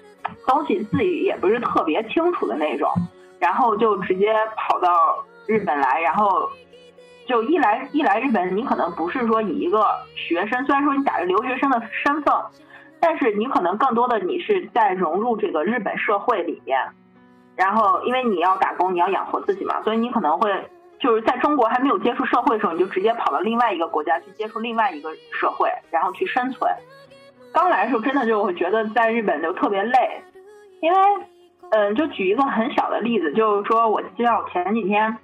[0.47, 2.91] 东西自己也不是特别清楚的那种，
[3.39, 6.49] 然后就直接跑到日本来，然后。
[7.27, 12.35] 就一来一来日本，你可能不是说以一个学生，虽然说你打着留学生的身份，
[13.01, 16.79] 但是你可能更多的你是在融入这个日本社会里面。
[17.57, 20.69] 然后，因为你要打工，你要养活自己嘛，所以你可能会
[21.01, 26.71] 就是在中国还没有接触社会的时候，你就直接跑到另外一个国家去接触另外一个社会，然后去生存。
[27.53, 30.23] 刚来的时候，真的就会觉得在日本就特别累，
[30.81, 30.99] 因为，
[31.71, 35.19] 嗯，就举一个很小的例子，就是说我记得我前几天。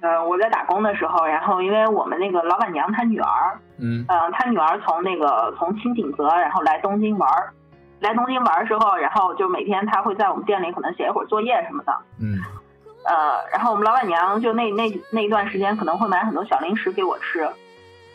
[0.00, 7.52] 呃，我在打工的时候，然后因为我们那个老板娘她女儿，嗯，呃，他女儿从那个从青井泽，然后来东京玩儿，
[8.00, 12.38] 来东京玩儿的时候，然后就每天他会在我们店里可能写一会儿作业什么的，嗯，
[13.04, 17.48] 呃，然后我们老板娘就那那那一段时间可能会买很多小零食给我吃，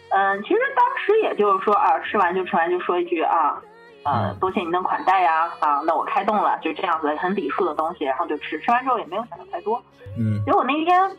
[0.09, 3.61] 嗯、其实当时也就是说啊，吃完就吃完就说一句啊，
[4.03, 9.81] 呃，多谢您的款待呀，啊，那我开动了，就这样子很礼数的东西，然后就吃，吃完之后也没有想的太多，
[10.17, 11.11] 嗯，结果那天。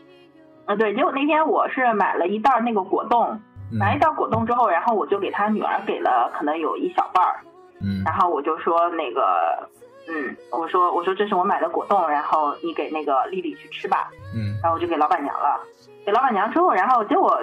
[0.67, 3.39] 呃，对，结果那天我是买了一袋那个果冻，
[3.71, 3.77] 嗯。
[3.77, 7.39] 买一袋果冻之后，然后我就给他女儿给了可能有一小半儿，
[7.81, 8.03] 嗯。
[8.03, 9.69] 然后我就说那个，
[10.07, 14.57] 嗯，我说我说这是我买的果冻，然后你给那个丽丽去吃吧，嗯。
[14.61, 15.59] 然后我就给老板娘了，
[16.05, 17.39] 给老板娘之后，然后结果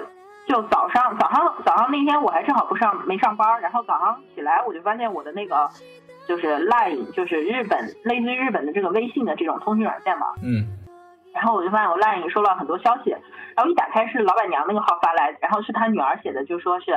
[0.47, 5.69] 就早上早上早上那天我还正好不上没上班，然后早上起来我就发现我的那个
[6.27, 10.67] 就是 Line 就是日本类似于日本的这个微信的这种通讯软件嘛，嗯
[11.33, 13.09] 然后我就发现我 LINE 收到很多消息，
[13.55, 16.91] 然后一打开是老板娘那个号发来，然后是她女儿写的，就说是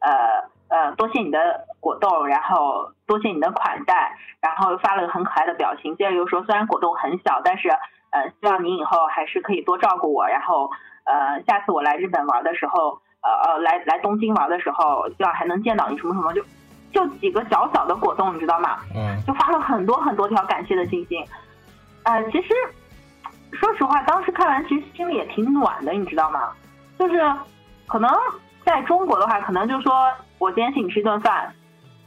[0.00, 7.68] 呃呃多谢你的果冻，然后多谢你的款待，然后发了个很可爱的表情，接着又说虽然果冻很小，但是
[8.10, 10.70] 呃希望您以后还是可以多照顾我，然后
[11.04, 16.42] 呃下次我来日本玩的时候，呃呃来来东京玩的时候，希望还能见到你什么什么，就
[16.92, 18.78] 就几个小小的果冻，你知道吗？
[18.94, 21.24] 嗯就发了很多很多条感谢的信息。
[22.04, 22.54] 呃，其实
[23.52, 26.50] 说实话，当时看完其实心里也挺暖的，你知道吗？
[26.98, 27.20] 就是
[27.86, 28.10] 可能
[28.64, 31.52] 在中国的话，可能就说我今天请你吃一顿饭，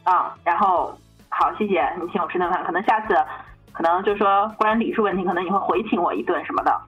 [0.04, 0.98] 啊，然后
[1.30, 3.16] 好谢谢你请我吃顿饭，可能下次
[3.72, 6.82] 可能就说关于礼数问题，可能你会回请我一顿什么的。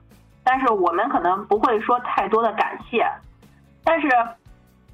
[0.44, 3.06] 但是我们可能不会说太多的感谢，
[3.84, 4.08] 但是。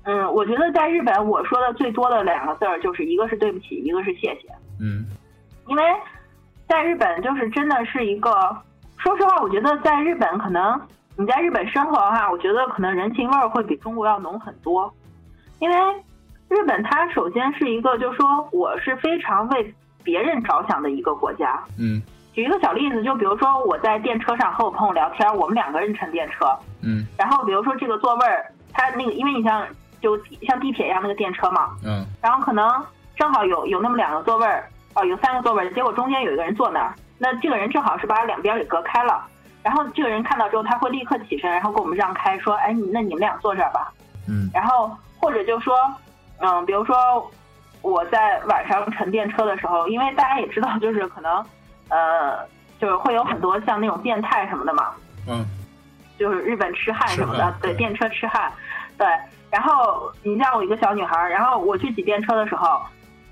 [0.04, 4.48] 嗯，我觉得在日本，我说的最多的两个字儿就是一个是对不起，一个是谢谢。
[4.80, 5.06] 嗯
[5.68, 5.84] 因为
[6.68, 8.28] 在日本就是真的是一个，
[9.02, 10.80] 说实话，我觉得在日本可能
[11.16, 14.92] 你在日本生活的话，我觉得可能人情味儿会比中国要浓很多。
[15.58, 15.76] 因为
[16.48, 21.60] 日本它首先是一个，就是说我是非常为别人着想的一个国家。
[21.78, 22.00] 嗯
[22.32, 26.46] 举一个小例子，就比如说我在电车上和我朋友聊天，我们两个人乘电车，
[26.80, 29.66] 嗯然后比如说这个座位儿，它那个因为你像
[30.00, 32.70] 就像地铁一样那个电车嘛，嗯然后可能
[33.16, 39.24] 正好有有那么两个座位儿，哦，有三个座位儿，结果中间有一个人坐那儿，那这个人正好是把两边给隔开了，
[39.62, 43.92] 然后这个人看到之后，他会立刻起身，然后给我们让开，说，哎，你那你们俩坐这儿吧。
[44.28, 45.72] 嗯然后或者就说，
[46.40, 47.30] 嗯，比如说
[47.80, 51.46] 我在晚上乘电车的时候，因为大家也知道，就是可能，
[51.90, 52.44] 呃，
[52.80, 54.90] 就是会有很多像那种变态什么的嘛，
[55.28, 55.46] 嗯
[56.18, 58.52] 就是日本痴汉什么的，对，对电车痴汉，
[58.98, 59.06] 对。
[59.48, 62.80] 然后你像我一个小女孩儿，然后我去挤电车的时候，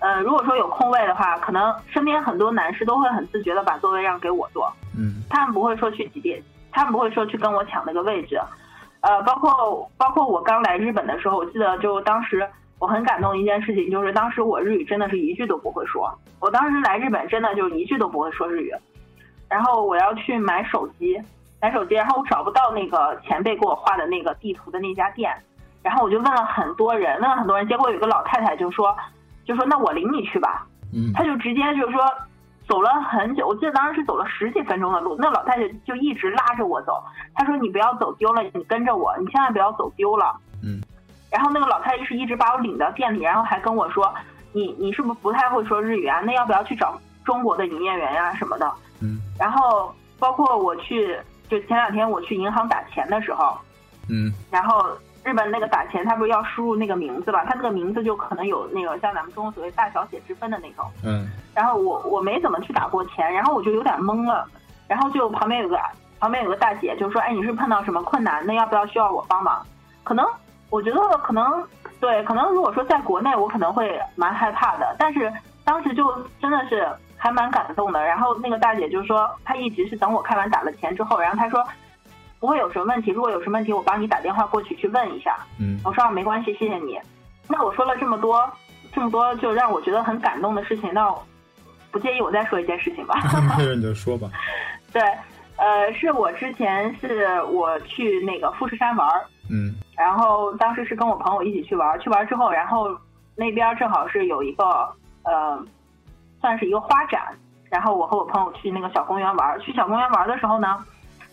[0.01, 5.23] 呃，如果说有空位的话，可能身边很多男士都会很自觉的把座位让给我坐，嗯。
[5.29, 8.41] 他们不会说去挤电，他们不会说去跟我抢那个位置。
[9.03, 12.47] 呃，包括包括我刚来日本的时候，我记得就当时
[12.79, 18.75] 我很感动的一件事情，就是当时我日语真的是一句都不会说，我当时来日本真的就一句都不会说日语，
[19.49, 21.21] 然后我要去买手机，
[21.61, 25.31] 买手机，然后我找不到那个前辈给我画的那个地图的那家店，
[25.83, 28.95] 然后我就问了很多人，问了很多人，结果有个老太太就说，
[29.51, 32.01] 就说那我领你去吧，嗯他就直接就是说
[32.69, 37.03] 走了很久，我记得当时是走了十几分钟的路，那老太太就一直拉着我走。
[37.35, 40.81] 她说：“你不要走丢了，你跟着我，你千万不要走丢了。”嗯。
[41.33, 44.15] 然后那个老太太是一直把我领到店里，然后还跟我说
[44.53, 46.21] ：“你你是不是不太会说日语啊？
[46.21, 53.59] 那要不要去找中国的营业员呀、什么的？”嗯然后包括我去，就前两天我去银行打钱的时候，
[54.09, 54.87] 嗯然后
[55.31, 57.45] 日本那个打钱，他不是要输入那个名字吧？
[57.47, 60.85] 他那个名字就可能有那个像咱们中国所谓大小写之分的那种。
[61.05, 64.45] 嗯然后我我没怎么去打过钱，然后我就有点懵了，
[64.88, 65.79] 然后就旁边有个
[66.19, 68.45] 旁边有个大姐就说，哎，你是碰到什么困难？
[68.45, 69.64] 那要不要需要我帮忙？
[70.03, 70.27] 可能
[70.69, 71.64] 我觉得可能
[72.01, 75.33] 对，可能如果说在国内我可能会蛮害怕的，但是
[75.64, 78.05] 当时就真的是还蛮感动的。
[78.05, 81.64] 然后那个大姐就说，她一直是等我开完打了钱之后，然后她说
[82.40, 85.37] 不会有什么问题，如果有什么问题，我帮你打电话过去去问一下。
[85.61, 86.98] 嗯我说啊没关系，谢谢你。
[87.46, 88.50] 那我说了这么多，
[88.92, 91.22] 这么多就让我觉得很感动的事情，那我
[91.90, 93.14] 不介意我再说一件事情吧？
[93.59, 94.29] 没 事你就说吧。
[94.92, 95.03] 对，
[95.57, 102.88] 呃，是我之前是我去那个富士山玩儿，嗯然后当时是跟我朋友一起去玩儿，去玩儿之后，然后
[103.37, 104.64] 那边正好是有一个
[105.24, 105.62] 呃，
[106.40, 107.22] 算是一个花展，
[107.68, 109.59] 然后我和我朋友去那个小公园玩儿。
[109.61, 110.79] 去小公园玩儿的时候呢，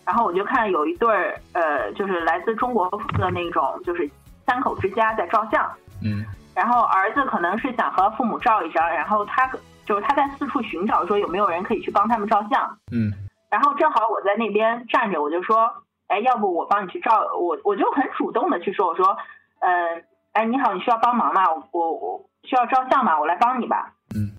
[0.08, 4.10] 然后我就看有一对儿呃，就是来自中国的那种就是
[4.46, 5.70] 三口之家在照相，
[6.02, 9.46] 嗯然后儿子可能是想和父母照一张，然后他
[9.86, 13.12] 就是他在四处寻找说有没有人可以去帮他们照相，嗯
[13.50, 15.70] 然后正好我在那边站着，我就说，
[16.08, 19.18] 哎，要不我帮你去照，我我就很主动的去说，我说，
[19.60, 21.44] 嗯、哎，你好，你需要帮忙吗？
[21.52, 23.20] 我我我需要照相吗？
[23.20, 23.92] 我来帮你吧。
[24.16, 24.32] 嗯。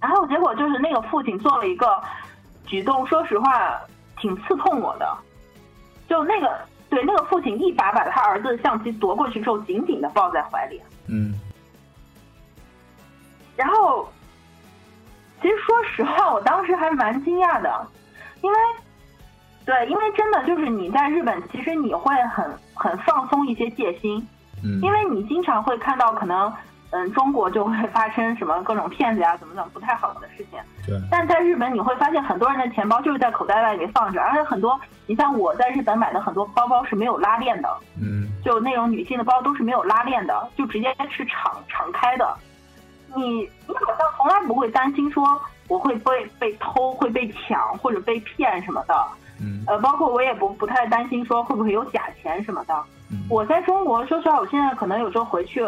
[0.00, 2.00] 然后结果就是那个父亲做了一个
[2.64, 3.80] 举动，说实话
[4.20, 5.18] 挺刺痛我的，
[6.08, 6.58] 就那个
[6.90, 10.80] 对那个父亲一把把他儿子的相机夺过去之后，紧紧的抱在怀里。
[11.06, 11.34] 嗯
[13.56, 14.08] 然后，
[15.42, 17.88] 其实说实话，我当时还蛮惊讶的，
[18.40, 18.58] 因为，
[19.64, 24.24] 对，因为真的就是你在日本，其实你会很很放松一些戒心，
[24.62, 26.52] 嗯因为你经常会看到可能
[26.90, 30.58] 嗯，中国就会发生什么各种骗子呀，怎么怎么不太好的事情。
[30.88, 37.68] 对，但在日本你会发现很多人的钱包就是在口袋外面放着，而且很多，你像我在日本买的很多包包是没有拉链的，
[38.00, 42.34] 嗯就那种女性的包都是没有拉链的，就直接是敞敞开的。
[43.14, 48.94] 你你好像从来不会担心说我会被被偷、会被抢或者被骗什么的。
[49.40, 52.74] 嗯呃，包括我也不不太担心说会不会有假钱什么的。
[53.10, 55.66] 嗯我在中国，说实话，我现在可能有时候回去，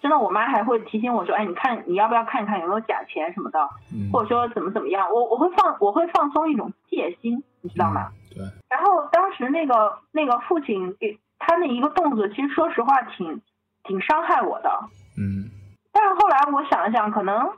[0.00, 3.58] 真的我妈还会提醒我说，哎，你看你要不要看一看有没有假钱什么的，
[3.92, 5.10] 嗯，或者说怎么怎么样。
[5.12, 8.10] 我我会放我会放松一种戒心，你知道吗？
[8.34, 13.40] 对，然后当时那个那个父亲给他那一个动作，其实说实话挺
[13.84, 14.70] 挺伤害我的。
[15.18, 15.50] 嗯
[15.92, 17.50] 但是后来我想了想，可能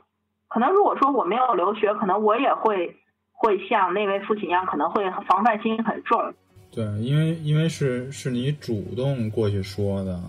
[0.47, 2.97] 可能如果说我没有留学，可能我也会
[3.31, 6.33] 会像那位父亲一样，可能会防范心很重。
[6.71, 10.19] 对，因为因为是是你主动过去说的，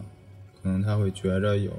[0.62, 1.72] 可能他会觉着有，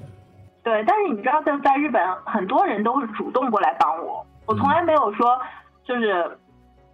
[0.66, 5.40] 对，但是你知道，在在日本，很多人都是主动过来帮我，我从来没有说
[5.84, 6.40] 就是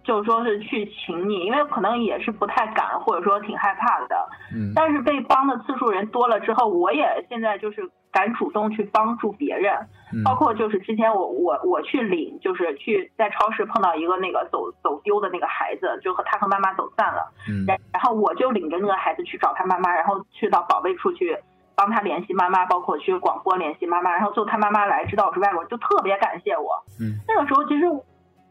[0.04, 4.28] 就是说是去请你，因为可能也是不太敢，或者说挺害怕的。
[4.54, 4.72] 嗯。
[4.76, 9.74] 但是被帮的次数人多了之后，我也现在就是敢主动去帮助别人，
[10.12, 10.22] 嗯。
[10.22, 17.64] 包括就是之前我我我去领，就是去在超市碰到一个那个走走丢的那个孩子，就和他和妈妈走散了，嗯。
[17.66, 21.34] 然然后我就领着那个孩子去找他妈妈，然后去到保卫处去
[21.82, 26.84] 帮他联系妈妈，包括去广播联系妈妈，然后最后他妈妈来知道我是外国人，就特别感谢我。
[27.00, 27.84] 嗯那个时候其实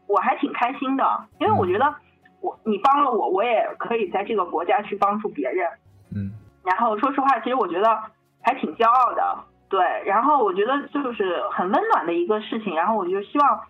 [0.06, 1.04] 我还挺开心的，
[1.40, 1.94] 因为我觉得
[2.42, 5.66] 我你帮了我，我也可以在这个国家去帮助别人。
[6.14, 6.30] 嗯
[6.62, 7.98] 然后说实话，其实我觉得
[8.42, 9.38] 还挺骄傲的，
[9.70, 9.80] 对。
[10.04, 13.60] 然后我觉得就是很温暖的一个事情，然后我就希望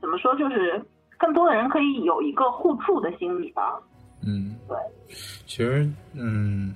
[0.00, 0.82] 怎么说，就是
[1.18, 3.78] 更多的人可以有一个互助的心理吧。
[4.26, 4.76] 嗯，对。
[5.46, 6.74] 其实，嗯，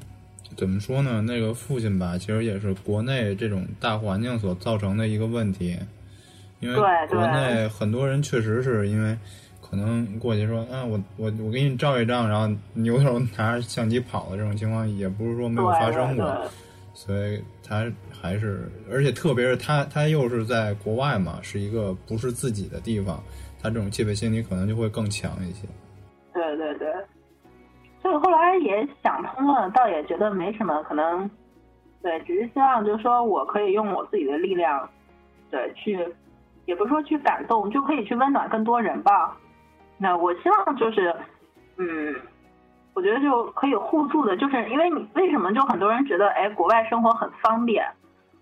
[0.56, 1.20] 怎么说呢？
[1.20, 5.76] 那个父亲吧，其实也是国内这种大环境所造成的一个问题，
[6.60, 6.76] 因为
[7.08, 9.16] 国内很多人确实是因为
[9.60, 16.50] 可能过去说，啊，我我我给你照一张，然后扭头拿着相机跑的这种情况，也不是说没有发生过。
[16.94, 23.22] 所以他还是，而且特别是他，他又是在国外嘛，是一个不是自己的地方，
[23.60, 25.68] 他这种戒备心理可能就会更强一些。
[26.32, 26.88] 对对对，
[28.06, 31.28] 所以后来也想通了，倒也觉得没什么，可能
[32.00, 34.88] 对，只是希望就是说我可以用我自己的力量，
[35.50, 35.98] 对，去
[36.66, 39.36] 也不是说去感动，就可以去温暖更多人吧。
[39.98, 41.12] 那我希望就是，
[41.78, 42.14] 嗯，
[42.94, 47.84] 我觉得就可以互助的，就是因为你为什么就很多人觉得哎，国外生活很方便，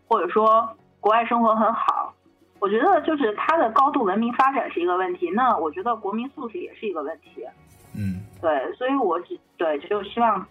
[0.07, 0.69] 或者说
[1.01, 2.13] 国外生活很好。
[2.61, 7.47] 我觉得就是它的高度文明发展是一个问题，那我觉得国民素质也是一个问题。
[7.95, 10.47] 嗯对，所以我只对就希望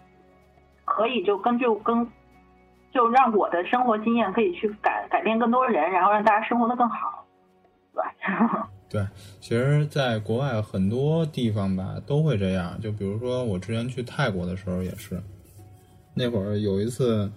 [0.84, 2.06] 可以就根据跟
[2.92, 7.24] 就让我的生活经验可以去改改变更多人，然后让大家生活的更好，
[7.92, 8.68] 对吧？
[8.88, 9.04] 对，
[9.40, 12.80] 其实，在国外很多地方吧都会这样。
[12.80, 15.20] 就比如说我之前去泰国的时候也是，
[16.14, 17.28] 那会儿有一次，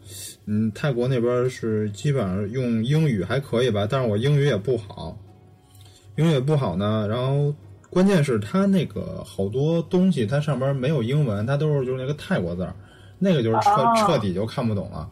[0.46, 5.18] 嗯，泰国那边是基本上用英语还可以吧，但是我英语也不好，
[6.16, 7.08] 英语也不好呢。
[7.10, 7.52] 然后
[7.90, 12.74] 关键是它那个好多东西，它上边没有英文，它都是就是那个泰国字儿，
[13.18, 15.10] 那个就是彻、哦彻底就看不懂了。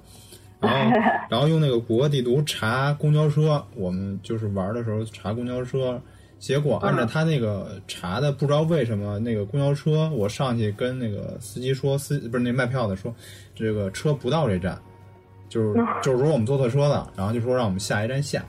[0.60, 0.98] 然后，
[1.30, 6.02] 然后用那个谷歌地图查公交车，我们就是玩的时候查公交车，
[6.40, 13.14] 结果按照他那个查的，不知道为什么那个公交车，我上去跟那个司机说，司不是那卖票的说，
[13.54, 14.80] 这个车不到这站，
[15.50, 18.44] 就是就是说我们坐错车了，然后就说让我们下一站下。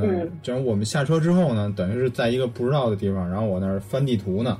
[0.00, 4.58] 嗯嗯，就是我们下车之后呢，等于是在一个不知道的地方，然后我那儿翻地图呢，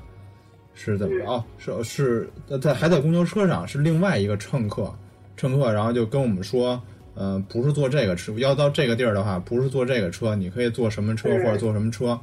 [0.74, 1.26] 是怎么着？
[1.26, 2.30] 哦，是是
[2.60, 4.92] 在还在公交车上，是另外一个乘客，
[5.36, 6.78] 乘客然后就跟我们说，
[7.14, 12.18] 呃，不是坐这个车，要到这个地儿的话，不是坐这个车，你可以坐什么车或者坐什么车。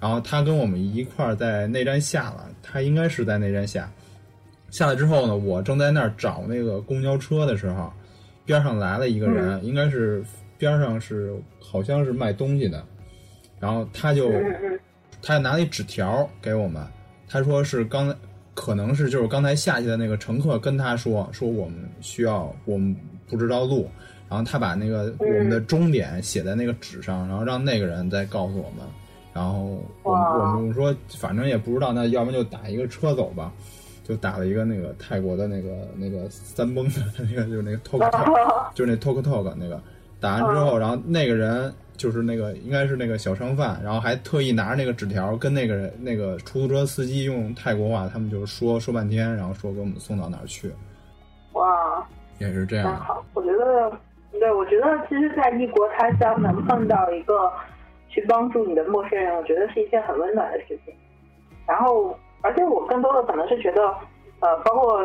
[0.00, 3.90] 然后他跟我们一块儿在内站下了，他应该是在内站下。
[4.70, 7.92] 下来之后呢，我正在那儿找那个公交车的时候，
[8.44, 10.22] 边上来了一个人，应该是
[10.58, 12.84] 边上是好像是卖东西的，
[13.58, 14.30] 然后他就
[15.22, 16.84] 他拿了一纸条给我们，
[17.28, 18.16] 他说是刚才
[18.54, 22.94] 可能是就是刚才下去的那个乘客跟他说说我们需要我们
[23.28, 23.88] 不知道路，
[24.28, 28.84] 然后他把那个我们的终点写在那个纸上，然后让那个人再告诉我们，
[29.32, 33.52] 然后我们我们说反正也不知道，那要么就打一个车走吧。
[34.08, 39.78] 就打了一个那个泰国的那个那个三蹦的那个 就是那个 talk talk，就是那 talk talk 那个
[40.20, 50.70] 打完之后，然后那个人就是那个应该是那个小商贩，然后还特意拿着那个纸条跟那个人那个出租车司机用泰国话，他们就是说说半天，然后说给我们送到哪儿去，
[51.52, 52.06] 哇，
[52.38, 52.86] 也是这样。
[52.86, 53.24] 真好！
[53.34, 53.90] 我觉得
[54.32, 57.50] 对，我觉得其实，在异国他乡能碰到一个
[58.08, 60.94] 去帮助你的陌生人，我觉得是一件很温暖的事情。
[61.66, 63.82] 然后，而且我更多的可能是觉得，
[64.40, 64.98] 呃，包括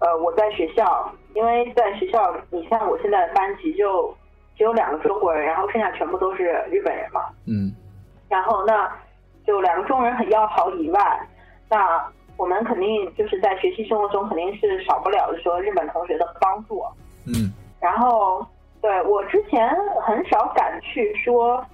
[0.00, 4.14] 呃我在学校，因为在学校，你像我现在的班级就
[4.58, 7.22] 只有两个中国人，然后剩下全部都是日本人嘛。
[7.46, 7.72] 嗯
[8.28, 8.92] 然后那
[9.46, 11.26] 就两个中国人很要好以外，
[11.70, 12.04] 那
[12.36, 16.82] 我们肯定就是在学习生活中肯定是少不了的说日本同学的帮助。
[17.24, 18.44] 嗯然后
[18.82, 19.70] 对我之前
[20.02, 21.64] 很少敢去说，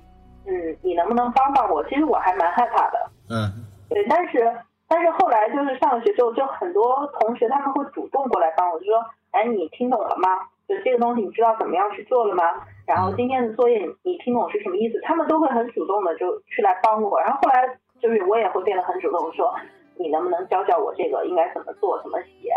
[0.47, 1.82] 嗯，你能不能帮帮我？
[1.89, 3.11] 其实我还蛮害怕的。
[3.30, 4.55] 嗯对，但是
[4.87, 10.28] 但是后来就是上了学之后，就很多同学他们会主动过来帮我，就说，哎，你听懂了吗？
[10.69, 12.43] 就这个东西你知道怎么样去做了吗？
[12.87, 15.01] 然后今天的作业你你听懂是什么意思？
[15.03, 17.21] 他们都会很主动的就去来帮我。
[17.21, 19.55] 然后后来就是我也会变得很主动，说
[19.97, 22.51] 你能不能教教我这个应该怎么做，怎么写？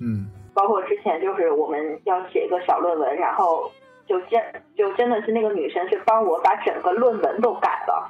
[0.00, 3.68] 嗯包括之前就是我们要写一个小论文，然后
[4.06, 4.40] 就真
[4.76, 8.08] 就真的是那个女生是帮我把整个论文都改了，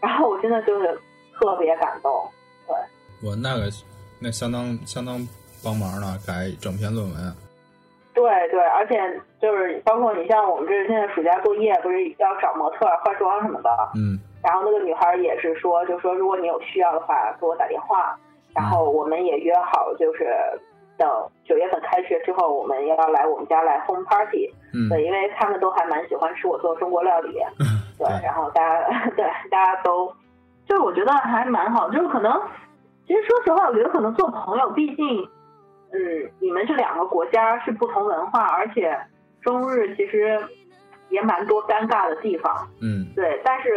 [0.00, 0.98] 然后我真的就是
[1.38, 2.28] 特别感动。
[2.66, 2.74] 对
[3.22, 3.70] 我那个
[4.20, 5.16] 那相当相当
[5.62, 7.16] 帮忙了，改整篇论文。
[8.20, 18.16] 对对，而且就是包括你像我们这现在暑假作业不是要找模特化妆什么的，嗯然后那个女孩也是说，就说如果你有需要的话，给我打电话。
[18.52, 20.26] 然后我们也约好，就是
[20.98, 21.08] 等
[21.44, 24.52] 九月份开学之后，我们要来我们家来 home party。
[24.74, 27.32] 嗯对，因为他们都还蛮喜欢吃我做中国料理。
[27.96, 30.12] 对，对然后大家 对大家都，
[30.66, 32.32] 就是我觉得还蛮好，就是可能，
[33.06, 35.28] 其实说实话，我觉得可能做朋友，毕竟，
[35.92, 38.96] 嗯，你们这两个国家是不同文化，而且
[39.42, 40.38] 中日其实
[41.08, 42.68] 也蛮多尴尬的地方。
[42.80, 43.74] 嗯对，但是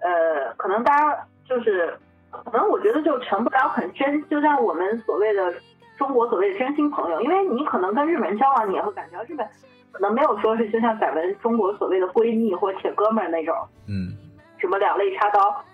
[0.00, 1.96] 呃，可能大家就是，
[2.30, 5.54] 可能我觉得就成不了很真，就像我们所谓的
[5.96, 9.48] 中国所谓的真心朋友，因为你可能跟日本人交往，你也会感觉到日本
[9.90, 13.56] 可能没有说是就像咱们中国所谓的闺蜜或铁哥们儿那种
[13.88, 14.12] 嗯
[14.58, 15.64] 什么两肋插刀。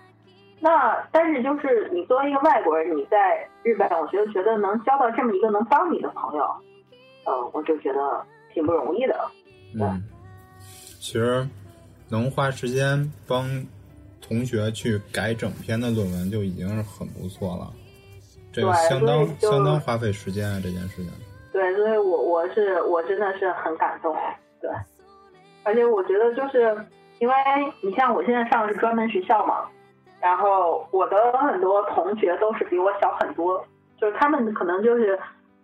[0.65, 6.43] 那但是就是你作为一个外国人，你在日本，我觉得觉得能交到这么一个能帮你的朋友，
[7.23, 9.15] 呃，我就觉得挺不容易的。
[9.79, 10.01] 嗯，
[10.99, 11.47] 其实
[12.09, 13.47] 能花时间帮
[14.19, 17.71] 同学去改整篇的论文就已经是很不错了，
[18.51, 21.11] 这个相当相当花费时间啊，这件事情。
[21.53, 24.17] 对，所以我我是我真的是很感动，
[24.59, 24.71] 对，
[25.61, 26.75] 而且我觉得就是
[27.19, 27.35] 因为
[27.83, 29.69] 你像我现在上的是专门学校嘛，
[30.25, 33.63] 然后我的很多同学都是比我小很多，
[33.95, 35.19] 就是他们可能就是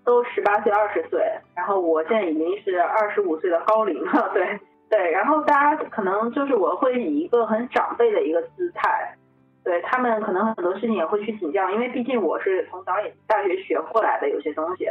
[0.06, 1.20] 都十八岁、二十岁，
[1.56, 9.18] 然后我现在已经是二十五岁的高龄了，对对，然后大家可能就是我会以一个很长辈的一个姿态。
[9.64, 14.86] 对他们可能很多事情也会去请教，因为毕竟我是从导演大学学过来的，有些东西，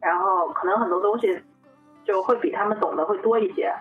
[0.00, 1.36] 然后可能很多东西
[2.04, 3.74] 就会比他们懂得会多一些，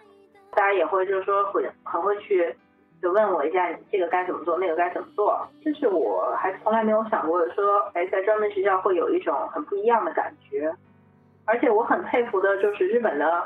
[0.56, 2.56] 大家也会就是说会很会去
[3.04, 10.74] 就问我一下你这个该怎么做，那个该怎么做，这是我还从来没有想过的说，哎，在专门学校会有一种很不一样的感觉，
[11.44, 13.44] 而且我很佩服的就是日本的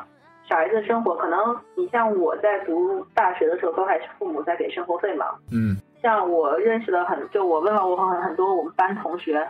[0.48, 9.44] 小孩子的生活，可能你像我在读大学的时候，都还是父母在给生活费嘛，嗯像我认识的很，就我问了我很很多我们班同学，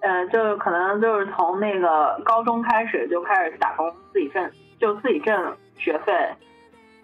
[0.00, 4.50] 呃，就是可能就是从那个高中开始就开始打工，自己挣，
[4.80, 6.12] 就自己挣学费，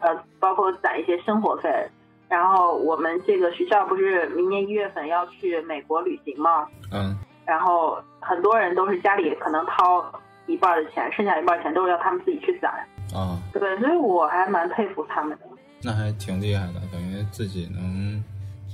[0.01, 1.89] 呃，包括攒一些生活费。
[2.31, 10.11] 然后我们这个学校不是明年一月份要去美国旅行吗，嗯然后很多人都是家里可能掏
[10.47, 12.72] 一半的钱，剩下一半钱都是要他们自己去攒。
[13.12, 15.47] 啊，对，所以我还蛮佩服他们的。
[15.83, 18.22] 那还挺厉害的，等于自己能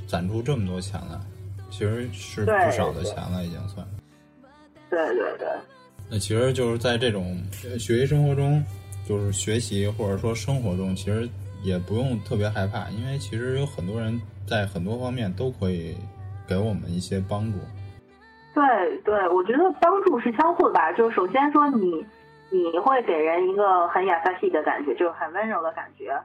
[0.06, 1.18] 攒出这么多钱来，
[1.70, 3.86] 其实是不少的钱了，已经算。
[4.90, 5.48] 对对对。
[6.10, 8.62] 那其实就是在这种呃学习生活中，
[9.08, 11.26] 就是学习或者说生活中，其实
[11.66, 15.96] 也不用特别害怕，因为其实有很多人在很多方面都可以
[16.48, 17.58] 给我们一些帮助。
[18.54, 20.92] 对对，我觉得帮助是相互的吧。
[20.92, 22.06] 就是首先说你，
[22.50, 26.16] 你会给人一个很雅萨系的感觉，就是很温柔的感觉。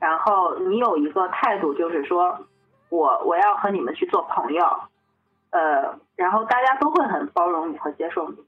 [0.00, 2.38] 然后你有一个态度，就是说
[2.88, 4.64] 我我要和你们去做朋友，
[5.50, 8.42] 呃，然后大家都会很包容你和接受你的。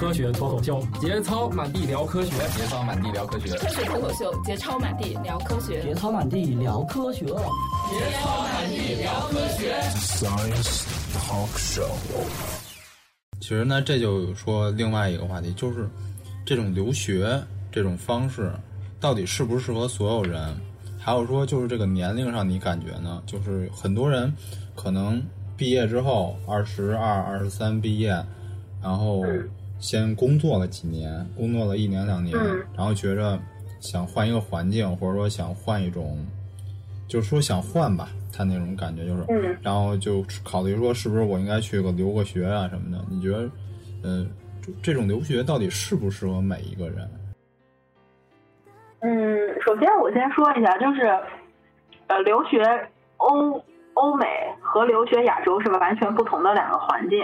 [0.00, 9.78] 科学脱口秀，节操满地聊科学，节操满地聊科学，科学脱口秀，节操满地聊科学，节操满地聊科学，节操满地聊科学。
[9.98, 11.90] Science Talk Show。
[13.42, 15.86] 其实呢，这就说另外一个话题，就是
[16.46, 17.38] 这种留学
[17.70, 18.50] 这种方式
[18.98, 20.56] 到底适不适合所有人？
[20.98, 23.22] 还有说，就是这个年龄上，你感觉呢？
[23.26, 24.32] 就是很多人
[24.74, 25.22] 可能
[25.58, 28.08] 毕业之后，二十二、二十三毕业，
[28.82, 29.22] 然后
[29.80, 33.38] 先工作了几年，工作了一年两年，嗯然后觉着
[33.80, 36.18] 想换一个环境，或者说想换一种，
[37.08, 43.04] 就是说想换吧，他那种感觉就是，嗯然后就考虑说是不是我应该去个留个学啊什么的？
[43.10, 43.50] 你觉得，
[44.02, 44.26] 呃，
[44.60, 47.10] 这这种留学到底适不适合每一个人？
[49.00, 49.08] 嗯，
[49.62, 51.06] 首先我先说一下，就是
[52.08, 52.62] 呃，留学
[53.16, 53.64] 欧
[53.94, 54.26] 欧美
[54.60, 57.18] 和留学亚洲是完全不同的两个环境。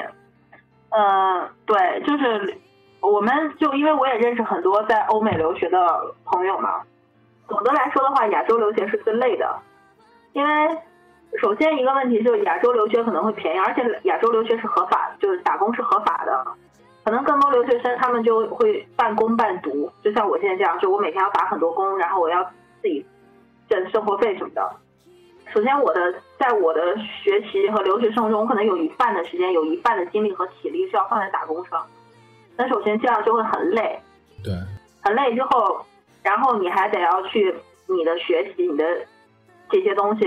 [0.90, 2.58] 嗯，对，就是
[3.00, 6.82] 我们就因为我也认识很多在欧美留学的朋友嘛。
[7.48, 9.56] 总的来说的话，亚洲留学是最累的，
[10.32, 10.78] 因为
[11.40, 16.44] 首先一个问题就是亚洲留学可能会便宜，而且亚洲留学是合法，就是打工是合法的。
[17.04, 22.42] 可能更多留学生他们就会半工半读，就像我现在这样，就我每天要打很多工，然后我要
[22.82, 23.06] 自己
[23.68, 24.76] 挣生活费什么的。
[25.56, 31.82] 首先，我的在我的学习和留学生活中，我可能有一半的时间，有一半的精力和体力是要放在打工上。
[32.58, 33.98] 那首先这样就会很累，
[34.44, 34.52] 对，
[35.02, 35.80] 很累之后，
[36.22, 37.54] 然后你还得要去
[37.86, 38.84] 你的学习，你的
[39.70, 40.26] 这些东西，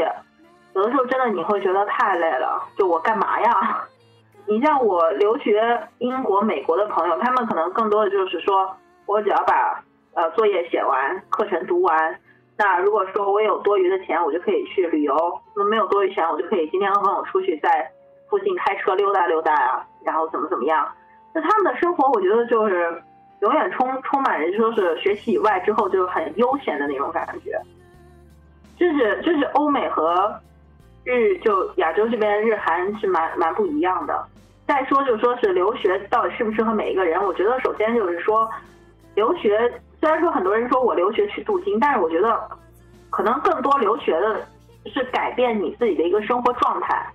[0.73, 3.84] 有的时候真的你会觉得太累了，就我干嘛呀？
[4.49, 8.75] 你像我留学英国、美国的朋友，他们可能更多的就是说，
[9.05, 9.84] 我只要把
[10.15, 12.19] 呃作业写完，课程读完。
[12.60, 15.16] 那如果说我有多余的钱，我就可以去旅游；
[15.55, 17.89] 那没有多余钱，我就可以今天和朋友出去，在
[18.30, 20.86] 附近开车溜达溜达啊，然后怎么怎么样。
[21.34, 23.01] 那他们的生活，我觉得就是
[23.39, 27.57] 永远充充满着说是学习以外之后就是很悠闲的那种感觉。
[28.78, 30.38] 就是就是欧美和
[31.05, 34.26] 日就亚洲这边日韩是蛮蛮不一样的。
[34.68, 38.49] 再说就说是留学到底适不适合每一个人，我觉得首先就是说，
[39.16, 42.49] 留学虽然说很多人说我留学去镀金，但是我觉得
[43.09, 44.45] 可能更多留学的
[44.93, 47.05] 是改变你自己的一个生活状态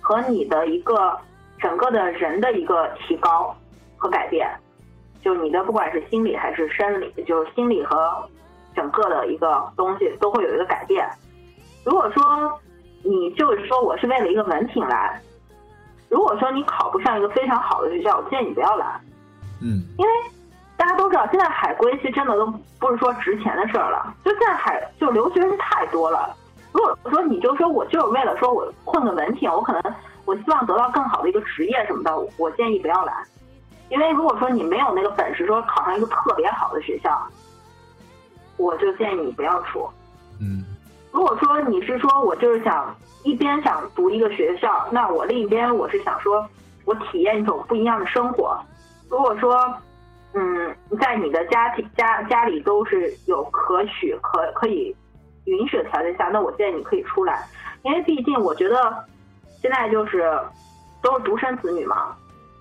[0.00, 1.16] 和你的一个
[1.58, 3.56] 整个的人的一个提高
[3.96, 4.48] 和改变，
[5.22, 8.28] 就你的不管是心理还是生理，就是心理和
[8.74, 11.08] 整个的一个东西都会有一个改变。
[11.84, 12.60] 如果说
[13.02, 15.20] 你就是说我是为了一个文凭来。
[16.10, 19.00] 如果说你考不上一个非常好的学校，我建议你不要来。
[19.62, 20.10] 嗯，因为
[20.80, 22.46] 大家都知道，现在海归其实真的都
[22.78, 24.14] 不是说值钱的事儿了。
[24.24, 26.34] 就现在海就留学生太多了。
[26.72, 33.12] 如果说你就说我就是为了说我混个文凭，我可能我希望得到更好的一个职业什么的，我建议不要来。
[33.90, 37.14] 因为如果说你没有那个本事，说考上一个特别好的学校，
[38.56, 39.86] 我就建议你不要出。
[40.40, 40.64] 嗯。
[41.12, 46.48] 如果说你是说我就是想一边想读一个学校，那我另一边我是想说，
[46.86, 48.58] 我体验一种不一样的生活。
[49.10, 49.70] 如果说，
[50.34, 54.94] 嗯，在你的家庭家家里都是有可取可可以
[55.44, 57.46] 允许的条件下，那我建议你可以出来，
[57.82, 59.04] 因为毕竟我觉得
[59.60, 60.38] 现在就是
[61.02, 62.14] 都是独生子女嘛。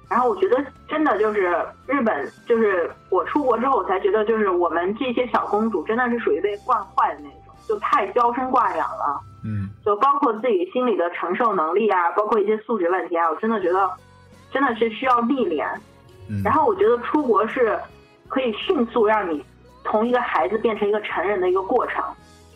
[0.10, 1.56] 然后我觉得真的就是
[1.86, 7.56] 日本，就是我出国之后我才觉得，就是我们这些小公主真的是属于被惯坏的那种。
[7.68, 13.88] 就太娇生惯养了，嗯，就包括自己心理的承受能力啊，包括一些素质问题啊，我真的觉得
[14.52, 15.70] 真的是需要历练。
[16.30, 17.78] 嗯，然后我觉得出国是
[18.28, 19.44] 可以迅速让你
[19.84, 22.04] 从一个孩子变成一个成人的一个过程。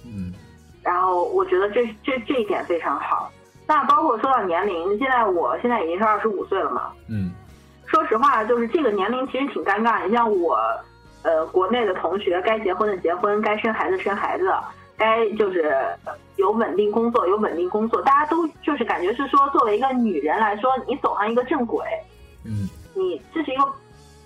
[0.05, 0.31] 嗯，
[0.83, 3.31] 然后我觉得这这这一点非常好。
[3.67, 7.31] 那包括说到年龄，现在我现在已经是二十五岁了嘛，嗯，
[7.87, 10.05] 说实话，就是这个年龄其实挺尴尬。
[10.05, 10.57] 你像我，
[11.23, 14.53] 呃，国内的同学，该结婚的结婚，该生孩子生孩子。
[14.95, 15.75] 该就是
[16.35, 21.83] 有稳定工作，有稳定工作，大家都就是感觉是说，作为一个女人来说，你走上一个正轨，
[22.45, 23.63] 嗯，你这是一个，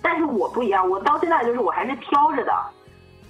[0.02, 2.52] 但是我不一样，我到现在就是我还是飘着的。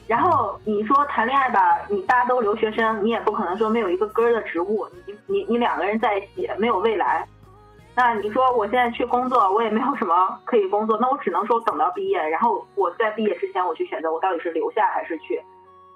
[0.06, 7.26] 然后你说谈恋爱吧，你大家都留学生，你也不可能说没有一个根儿的职务，你你你两个人在一起没有未来。
[7.94, 15.42] 那你说我现在去工作，我也没有什么可以工作，那我只能说等到毕业，然后我在毕业之前我去选择我到底是留下还是去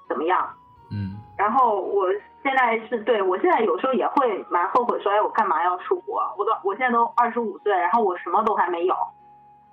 [0.09, 0.47] 怎么样。
[0.90, 1.16] 嗯。
[1.38, 2.07] 然后我
[2.43, 6.22] 现在是对我现在有时候也会蛮后悔，说哎，我干嘛要出国？
[6.36, 8.95] 我都我现在都二十五岁，然后我什么都还没有。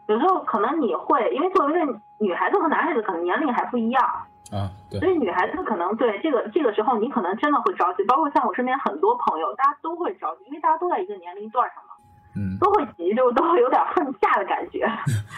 [0.10, 4.03] 有时候可能你会，因为作为一个女孩子和男孩子可能年龄还不一样
[4.51, 11.91] 啊，对，所以女孩子可能对这个这个时候你可能真的会着急，包括像我身边很多朋友，大家都会着急，因为大家都在一个年龄段上嘛，
[12.36, 14.89] 嗯，都会急，就都会有点恨嫁的感觉，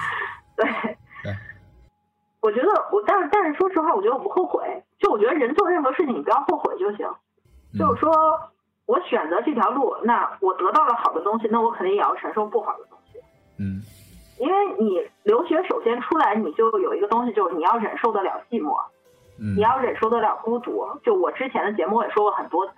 [0.56, 0.98] 对。
[2.42, 4.84] 我觉得我，但是但是说实话，我觉得我不后悔。
[4.98, 7.08] 就我觉得人做任何事情，你不要后悔就行。
[7.78, 8.12] 就是说
[8.88, 13.01] 我选择这条路，那我得到了好的东西，那我肯定也要承受不好的东西。
[14.42, 14.48] 嗯。
[14.48, 18.76] 因为你留学首先出来，你就有一个东西，就是你要忍受得了寂寞，
[19.40, 20.86] 嗯，你要忍受得了孤独。
[21.04, 22.74] 就我之前的节目也说过很多次。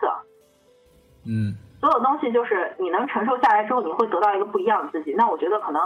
[1.25, 1.55] 嗯。
[1.79, 5.13] 所有东西就是你能承受下来之后，你会得到一个不一样的自己。
[5.17, 5.81] 那我觉得可能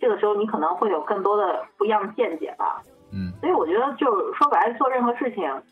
[0.00, 2.82] 这个时候你可能会有更多的不一样的见解吧。
[3.12, 5.62] 嗯所以我觉得就是说白了，做任何事情，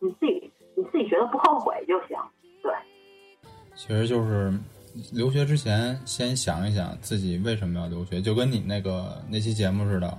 [0.00, 2.18] 你自己你自己觉得不后悔就行。
[2.62, 2.70] 对，
[3.74, 4.52] 其实就是
[5.12, 10.12] 留学之前先想一想自己为什么要留学，就跟你那个那期节目似的，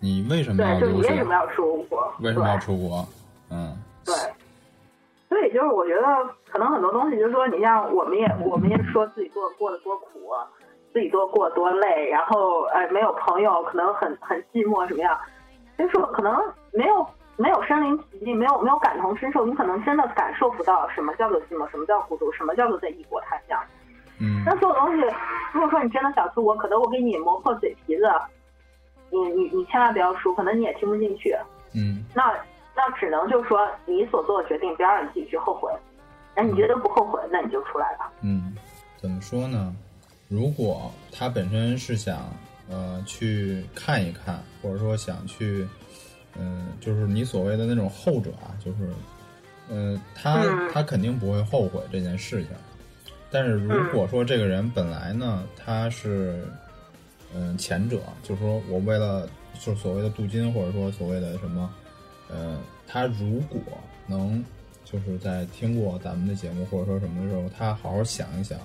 [0.00, 1.24] 你为什么要留学你为什？
[1.24, 2.14] 么要出国？
[2.20, 3.06] 为什么要出国？
[3.50, 4.14] 嗯对，
[5.28, 6.02] 所以就是我觉得
[6.50, 10.46] 可能很多东西，就是说你像我们也我们也说自己过过得多苦，啊
[10.92, 15.18] 自己多过多累，然后呃没有朋友，可能很很寂寞什么样，
[15.78, 16.34] 就是说可能
[16.72, 17.06] 没有
[17.36, 23.58] 没有身临其境，没有没有感同身受，你可能真的感受不到什么叫做寂寞，什么叫孤独，什么叫做在异国他乡。
[24.20, 25.02] 嗯那所有东西，
[25.52, 28.02] 如果说你真的想出国，可能我给你磨破嘴皮子，
[29.10, 31.36] 你你你千万不要输，可能你也听不进去。
[31.74, 32.34] 嗯那
[32.74, 35.70] 那只能就是说你所做的决定，不要让你自己去后悔。
[36.36, 38.12] 那你觉得不后悔，那你就出来吧。
[38.20, 38.54] 嗯，
[38.96, 39.74] 怎么说呢？
[40.28, 42.18] 如果他本身是想
[42.70, 45.66] 呃去看一看，或者说想去，
[46.38, 48.88] 嗯、就是你所谓的那种后者啊，就是，
[49.68, 52.52] 嗯、他嗯他肯定不会后悔这件事情。
[53.30, 56.44] 但是如果说这个人本来呢，他是，
[57.34, 59.28] 嗯、前者，就是说我为了
[59.60, 61.70] 就是所谓的镀金，或者说所谓的什么，
[62.30, 63.60] 呃，他如果
[64.06, 64.42] 能
[64.84, 68.58] 就是在听过咱们的节目或者说什么的时候，他好好想一想，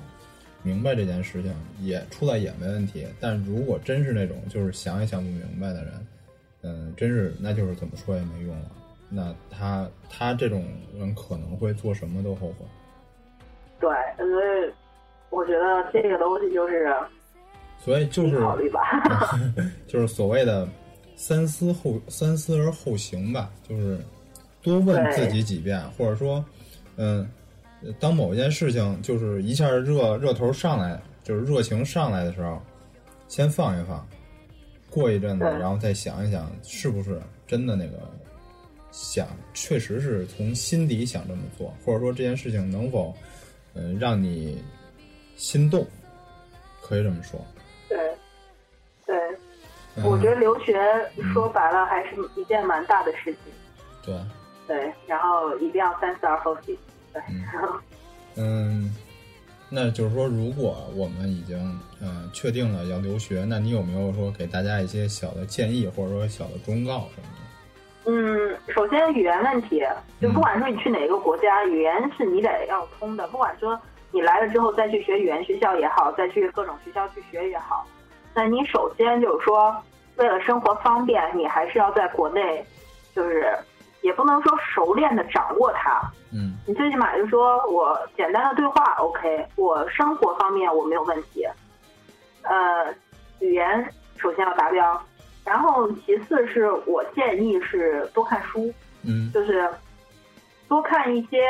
[0.61, 3.05] 明白这件事情也出来也没问题。
[3.19, 6.07] 但如果真是那种就是想也想不明白的人，
[6.61, 8.71] 嗯、真是那就是怎么说也没用了。
[9.09, 10.65] 那他他这种
[10.97, 12.65] 人可能会做什么都后悔。
[13.79, 14.73] 对，所以
[15.29, 16.93] 我觉得这个东西就是
[17.79, 19.01] 所以就是考虑吧。
[19.87, 20.67] 就是所谓的
[21.15, 23.99] 三思后三思而后行吧，就是
[24.61, 26.43] 多问自己几遍，或者说，
[26.95, 27.27] 嗯，
[27.99, 32.61] 当某一件事情就是一下热热头上来，就是热情上来的时候，
[33.27, 34.07] 先放一放，
[34.89, 37.99] 过一阵子，然后再想一想，是不是真的那个
[38.91, 43.13] 想，确实是从心底想这么做，或者说这件事情能否，
[43.75, 44.63] 嗯、让你
[45.35, 45.85] 心动，
[46.81, 47.39] 可以这么说。
[47.89, 47.97] 对，
[49.05, 49.15] 对，
[49.95, 50.79] 嗯、我觉得留学
[51.33, 53.53] 说白了还是一件蛮大的事情。
[54.05, 54.15] 对。
[54.65, 56.73] 对，然后一定要三思而后行。
[57.11, 57.21] 对，
[58.35, 58.95] 嗯，
[59.67, 61.57] 那就是说，如果我们已经
[61.99, 67.42] 呃确定了要留学，那你有没有说给大家一些小的建议，或者说小的忠告什么的？
[68.05, 69.81] 嗯，首先语言问题，
[70.21, 73.25] 就不管说你去哪个国家，语言是你得要通的。
[73.27, 73.79] 不管说
[74.11, 77.85] 你来了之后再去学语言学校也好，再去各种学校去学也好，
[78.33, 79.75] 那你首先就是说，
[80.17, 82.65] 为了生活方便，你还是要在国内，
[83.15, 83.57] 就是
[84.01, 86.01] 也不能说熟练的掌握它，
[86.33, 91.47] 嗯你最起码就说我简单的对话 OK，我生活方面我没有问题。
[92.41, 92.93] 呃，
[93.39, 95.01] 语言首先要达标，
[95.45, 98.73] 然后其次是我建议是多看书，
[99.03, 99.31] 嗯。
[99.33, 99.69] 就是
[100.67, 101.43] 多看一些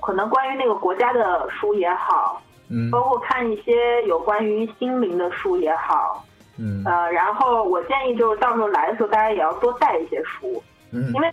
[0.00, 2.90] 可能关于那个国家的书也好，嗯。
[2.90, 6.24] 包括看一些有关于心灵的书也好，
[6.58, 6.82] 嗯。
[6.84, 10.62] 呃，然后我建议就是到时候来的时候大家也要多带一些书，
[10.92, 11.12] 嗯。
[11.12, 11.30] 因为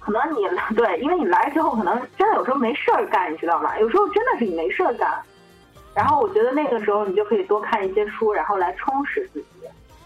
[0.00, 0.46] 可能你
[0.76, 3.78] 对，因为你来之后可能真的有时候没事儿干，你知道吗？
[3.78, 5.22] 有时候真的是你没事儿干，
[5.94, 9.46] 然后我觉得那个时候你就可以多看一些书，然后来充实自己。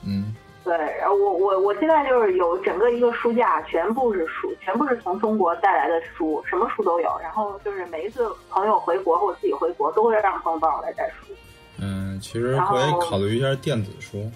[0.06, 0.34] 嗯
[0.68, 7.18] 对，然后我我我现在就是有整个一个书架，全部是书，全部是从中国带来的书，什么书都有。
[7.22, 11.32] 然后就是每一次朋友回国或我自己回国，都会让朋友帮我来带书。
[11.80, 14.30] 嗯，其实可以考虑一下电子书，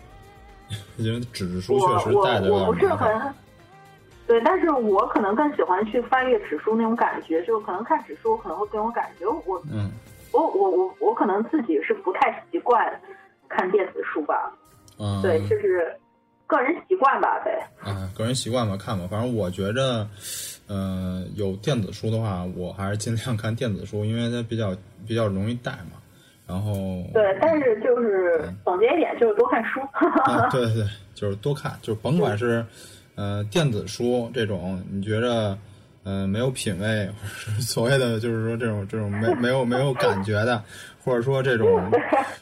[0.97, 2.89] 因为纸质书确实我带的有我不是。
[2.89, 3.35] 很，
[4.27, 9.27] 对，但是我可能更喜欢去翻阅纸书那种感觉，就是可能看纸书可能会更有感觉。
[9.45, 9.91] 我嗯
[10.33, 12.99] 我我我我可能自己是不太习惯
[13.51, 14.51] 看电子书吧，
[14.99, 15.95] 嗯，对，就是
[16.53, 17.53] 个人习惯吧，对。
[17.91, 19.07] 啊，个人习惯吧，看吧。
[19.11, 20.07] 反正我觉着，
[20.67, 24.77] 呃，有电子书的话，我还是尽量看电子书，因为它比较
[25.07, 25.99] 比较容易带嘛。
[26.47, 29.81] 然后，对，但是就是总结一点，就是多看书。
[30.25, 30.85] 啊， 对对对，
[31.15, 32.63] 就是多看，就是甭管是
[33.15, 35.57] 呃电子书这种，你觉着
[36.05, 37.09] 呃没有品位，
[37.61, 40.63] 所谓的就是说这种这种没 没有没有感觉的，
[41.03, 41.91] 或者说这种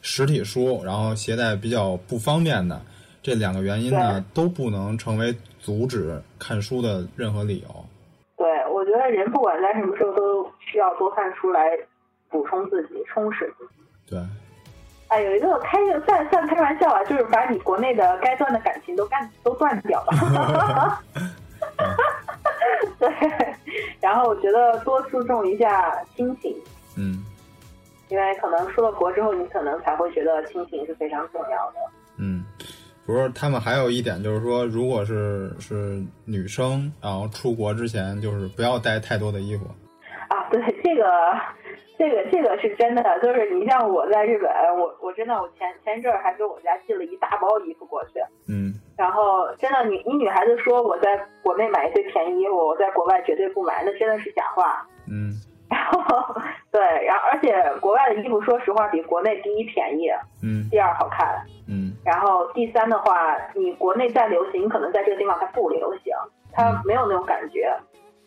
[0.03, 2.81] 实体书，然后携带比较不方便的，
[3.23, 7.69] 这两个原因呢都不能成为阻止看书的任何理由。
[8.37, 11.79] 对，我觉得人不管在什么时候都需要多看书来
[12.29, 13.73] 补充自己、充实自己。
[14.09, 14.19] 对，
[15.09, 21.03] 哎，有一个开算算开玩笑啊，就是把你国内的该断的感情都干都断掉了。
[22.99, 23.09] 对，
[24.01, 26.57] 然后我觉得多注重一下亲情，
[26.97, 27.25] 嗯
[28.09, 31.77] 因为可能出了国之后，你可能才会觉得亲情是非常重要的。
[32.17, 32.45] 嗯，
[33.11, 39.65] 不是，他们还有一点就是说，如果是是女生，然后出国之前，就是不要带太多的衣服。
[40.29, 41.05] 啊，对这个。
[42.01, 44.49] 这个这个是真的，就是你像我在日本，
[44.79, 48.13] 我我真的我前前一阵儿还给我家寄了一大包衣服过去，
[48.49, 55.35] 嗯，然后真的你你女孩子说我在国内买一堆便宜衣服，我在国外绝对不买，那真的是假话，嗯，
[55.71, 56.35] 然后
[56.71, 60.11] 对，然后而且国外的衣服说实话比国内第一便宜，
[60.43, 66.13] 嗯，第二好看，嗯，然后第三的话，你国内再流行，可能在这个地方它不流行，
[66.53, 67.73] 它没有那种感觉。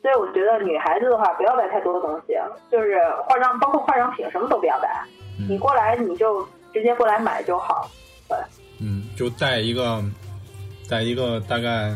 [0.02, 2.34] 所以我觉得女孩子的话，不要带太多的东西，
[2.70, 4.90] 就是化妆，包括化妆品，什么都不要带。
[5.48, 7.90] 你过来你就直接过来买就好。
[8.28, 8.38] 对，
[8.82, 10.04] 嗯，就带一个，
[10.90, 11.94] 带一个大概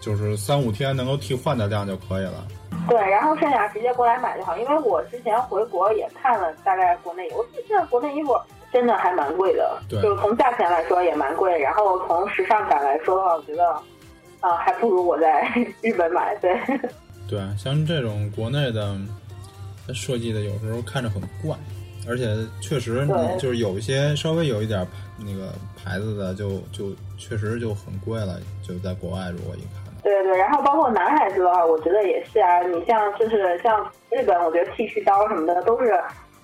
[0.00, 2.46] 就是三五天能够替换的量就可以了。
[2.88, 4.56] 对，然后剩下直接过来买就好。
[4.56, 8.36] 因为我之前回国也看了大概国内，我现在国内衣服
[8.72, 13.70] 真的还蛮贵的，就从价钱来说也蛮贵，然后从时尚感来说的话，我觉得
[14.40, 15.46] 啊，还不如我在
[15.82, 16.34] 日本买。
[16.36, 16.58] 对。
[17.28, 18.96] 对，像这种国内的
[19.94, 21.56] 设计的，有时候看着很怪，
[22.08, 23.06] 而且确实
[23.38, 24.84] 就是有一些稍微有一点
[25.16, 28.40] 那个牌子的，就就确实就很贵了。
[28.66, 32.60] 就在国外，如果一看，对对，然后包括男孩子的话，我觉得也是啊。
[32.60, 35.98] 你像就是像日本，我觉得剃须刀什么的都是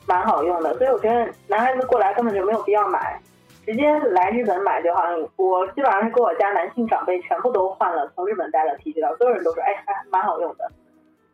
[0.07, 3.19] 蛮好用的，所以我觉得男孩子过来根本就没有必要买，
[3.65, 5.03] 直接来日本买就好。
[5.37, 10.71] 我基本上是给我家男性长辈全部都换了从日本带的剃须刀，所有人都说哎，还蛮好用的。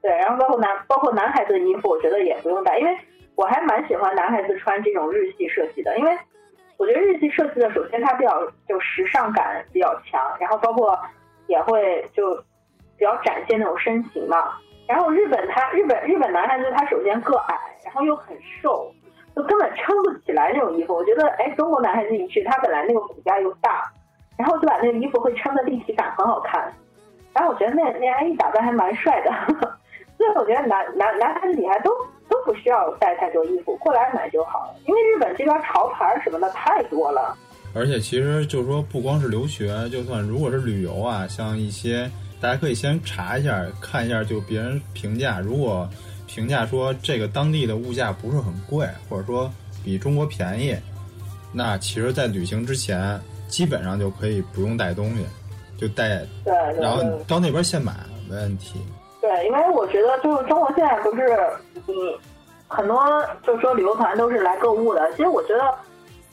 [0.00, 2.96] 对，然后包括男包括男孩子的衣服，我觉得也不用带，因为
[3.34, 6.16] 我还蛮喜欢男孩子穿这种日系设计的，因为
[6.76, 10.98] 我觉得日系设计的首先它比较就时尚感比较强，然后包括
[11.46, 12.34] 也会就
[12.96, 14.52] 比较展现那种身形嘛。
[14.86, 18.92] 然后日本他日本日本男孩子他首先个矮，然后又很瘦，
[19.34, 20.94] 就根本撑不起来那种衣服。
[20.94, 23.90] 我觉得哎，中国男孩子一去，他本来那个骨架又大，
[24.36, 26.70] 然后就把那个衣服会撑的立体感很好看。
[27.32, 29.30] 然后我觉得那那样一打扮还蛮帅的。
[30.18, 31.90] 所以我觉得男男男孩子女孩都
[32.28, 34.74] 都不需要带太多衣服，过来买就好了。
[34.86, 37.36] 因为日本这边潮牌什么的太多了。
[37.74, 42.10] 而且其实就是说，不光是留学，就算如果是旅游啊，像一些
[42.40, 45.40] 大家可以先查一下，看一下就别人评价。
[45.40, 45.88] 如果
[46.26, 49.50] 评价说这个当地的物价不是很贵，或者说
[49.84, 50.76] 比中国便宜，
[51.52, 55.26] 那其实，在旅行之前基本上就可以不用带东西，
[55.76, 57.92] 就带，对，然后到那边现买
[58.28, 58.80] 没问题。
[59.20, 61.22] 对，因为我觉得就是中国现在不是
[61.86, 61.94] 你
[62.66, 63.00] 很多
[63.46, 65.10] 就是说旅游团都是来购物的。
[65.12, 65.74] 其实我觉得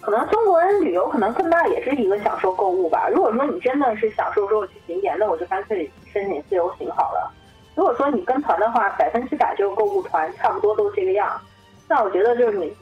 [0.10, 3.08] 可能中国人旅游可能更大也是一个享受购物吧。
[3.14, 7.32] 如果说你真的是享受说我去景点，那我就干脆申请自由行好了。
[7.76, 11.40] 如果说你跟团的话，百分之百就是购物团，差不多都这个样。
[11.88, 12.76] 那我觉得就是你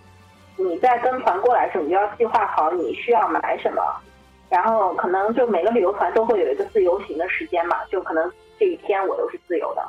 [0.56, 3.84] 你在跟团过来的时候，你就要计划好你需要买什么，
[4.50, 9.86] 然后可能就每个旅游团都会有一个自由行的时间嘛，就可能这一天我都是自由的。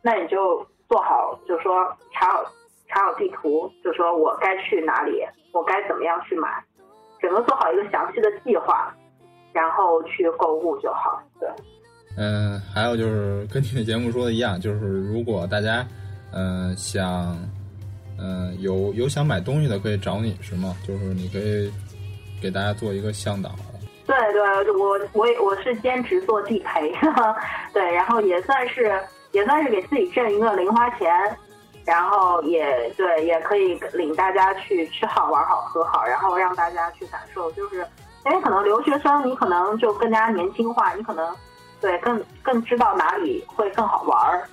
[0.00, 2.42] 那你就做好，就说查好
[2.88, 5.22] 查好地图，就说我该去哪里，
[5.52, 6.48] 我该怎么样去买，
[7.28, 8.90] 整个做好一个详细的计划，
[9.52, 11.22] 然后去购物就好。
[11.38, 11.46] 对。
[12.16, 15.86] 嗯，还有就是跟你的节目说的一样，就是如果大家
[16.32, 17.36] 嗯想
[18.18, 20.74] 嗯有有想买东西的，可以找你是吗？
[20.86, 21.70] 就是你可以
[22.40, 23.50] 给大家做一个向导。
[24.06, 24.40] 对对，
[24.72, 26.90] 我我我是兼职做地陪，
[27.74, 28.98] 对，然后也算是。
[29.32, 31.06] 也算是给自己挣一个零花钱，
[31.88, 37.76] 然后也对，也可以领大家去吃好玩好喝好，然后让大家去感受，就是
[38.26, 41.34] 因为可能留学生你可能就更加年轻化，你可能
[41.80, 44.46] 对更更知道哪里会更好玩儿，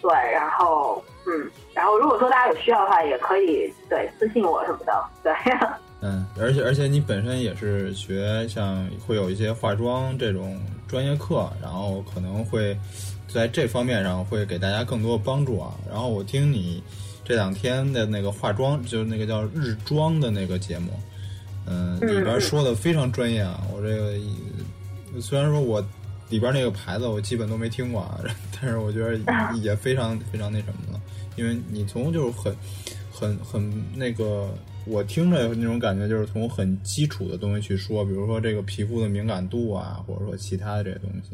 [0.00, 5.32] 对，然后嗯，然后如果说大家有需要的话，也可以对私信我什么的，对。
[6.04, 12.76] 嗯，而且而且你本身也是学像会有一些化妆这种专业课，然后可能会。
[13.32, 15.74] 在这方面上会给大家更多的帮助啊。
[15.88, 16.82] 然后我听你
[17.24, 20.90] 这两天的那个化妆，就是那个叫日妆的那个节目，
[21.66, 23.64] 嗯，里边说的非常专业啊。
[23.72, 25.84] 我这个虽然说我
[26.28, 28.20] 里边那个牌子我基本都没听过啊，
[28.60, 29.18] 但是我觉得
[29.60, 31.00] 也非常非常那什么了。
[31.36, 32.54] 因为你从就是很
[33.10, 34.52] 很很那个，
[34.84, 41.30] 我听着那种感觉就是从很基础的东西去说，比如说这个皮肤的敏感度啊，或者说其他的这些东西。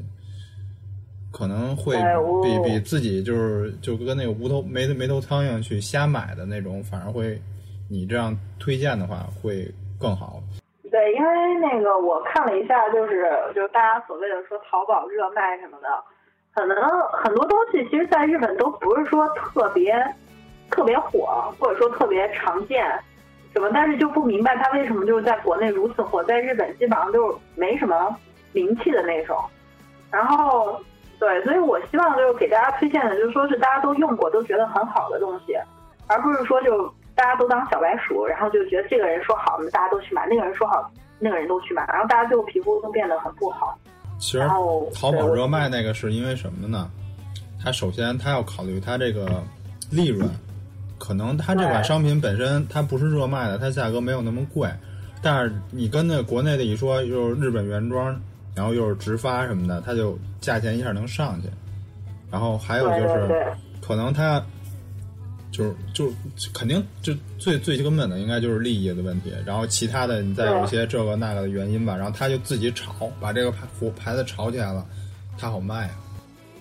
[1.30, 1.96] 可能会
[2.42, 7.40] 比比自己就是就跟那个无头没没头苍蝇去瞎买的那种，反而会
[7.90, 9.70] 你这样推荐的话会
[10.00, 10.42] 更好。
[10.90, 11.28] 对，因为
[11.60, 15.88] 那个我看了一下，就是就是大家所谓的说淘宝热卖什么的，
[16.54, 16.76] 可能
[17.12, 19.94] 很多东西其实在日本都不是说特别
[20.70, 22.86] 特别火，或者说特别常见
[23.52, 28.16] 什么，但是就不明白它为什么就是在国内如此火，在日本基本上就是没什么
[28.52, 29.36] 名气的那种。
[30.10, 30.80] 然后
[31.18, 35.54] 对，所以我希望就是给大家推荐的，就是说是大家都用过都觉得很好的东西，
[36.06, 43.76] 而不是说就大家都当小白鼠，然后就觉得这个人说好，我们大家都去买；那个人说好，那个人都去买，然后大家最后皮肤都变得很不好。
[44.18, 44.38] 其实
[44.94, 46.90] 淘宝热卖那个是因为什么呢？
[47.62, 49.42] 它首先它要考虑它这个
[49.90, 50.28] 利润，
[50.98, 54.70] 可能它这款商品本身它不是热卖的，它价格没有那么贵，
[55.20, 58.16] 但是你跟那国内的一说，就是日本原装，
[58.54, 61.48] 然后又是直发什么的，它就价钱一下能上去。
[62.30, 63.46] 然后还有就是对对对，
[63.80, 64.44] 可能它
[65.50, 66.10] 就是就
[66.52, 74.84] 肯定就最最根本的应该就是利益的问题，然后其他的你再有一些这个那个的原因吧，然后他就自己炒，把这个牌牌牌子炒起来了，
[75.38, 75.90] 他好卖啊。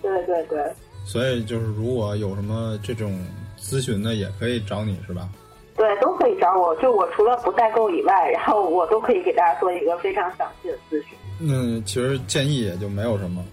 [0.01, 0.59] 对对对。
[1.05, 3.17] 所以就是如果有什么这种
[3.59, 5.29] 咨询的，也可以找你是吧？
[5.75, 6.75] 对，都可以找我。
[6.77, 11.16] 就我除了不代购以外，然后我都可以给大家做一个非常详细的咨询。
[11.39, 13.43] 嗯，其实建议也就没有什么。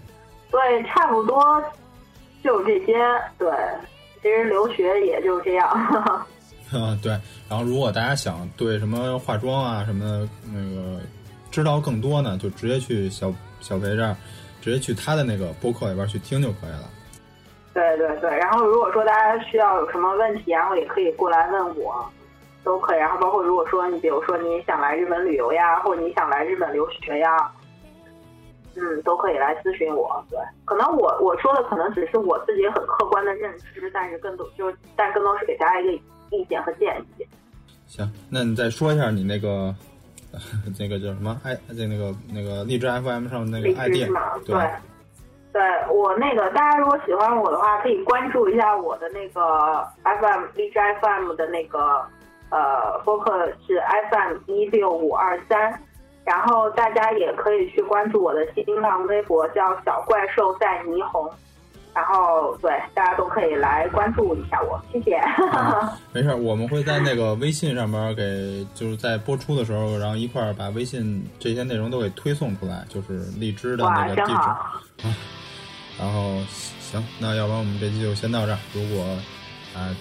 [0.51, 1.63] 对，差不多
[2.43, 2.95] 就这些。
[3.37, 3.49] 对，
[4.21, 5.67] 其实留学也就这样。
[6.71, 7.11] 啊，对。
[7.47, 10.99] 然后如果大家想对什么化妆啊什么的那个
[11.51, 14.15] 知道更多呢，就直接去小小裴这儿，
[14.61, 16.89] 直接去他的那个播客里边去听就可以了。
[17.73, 22.03] 对对对，然后如果说大家需要有什么问题，然后也可以过来问我，
[22.63, 22.99] 都可以。
[22.99, 27.51] 然后包括如果说你比如说你想来日本旅游呀，或者你想来日本留学呀，
[28.77, 30.23] 嗯，都可以来咨询我。
[30.29, 37.25] 对，可能我我说的可能只是我自己很客观的认知，但是更多就是但更多是给大家一个意见和建议。
[37.87, 39.73] 行，那你再说一下你那个
[40.79, 43.93] 那个叫什么 i 那那个那个荔枝 FM 上那个荔 ID，
[44.45, 44.69] 对对，
[45.53, 52.01] 对我那个大家如果喜欢我的话，可以关注一下我的那个 FM 荔枝 FM 的那个
[52.49, 55.79] 呃播客是 FM 一六五二三，
[56.25, 61.29] 然后大家也可以去关注我的新浪微博叫小怪兽在霓虹。
[61.93, 65.15] 然后对大家都可以来关注一下我，谢谢。
[65.15, 74.27] 啊 没事儿，我们会在那个微信上面给，就是在播出的时候，然后一块儿把微信这些内容都给推送出来，就是荔枝的那，个地址。
[74.27, 74.41] 真好。
[75.07, 75.15] 啊，
[75.97, 76.41] 然后
[76.81, 78.57] 行，那要不然我们这期就先到这儿。
[78.73, 79.01] 如果
[79.73, 79.95] 啊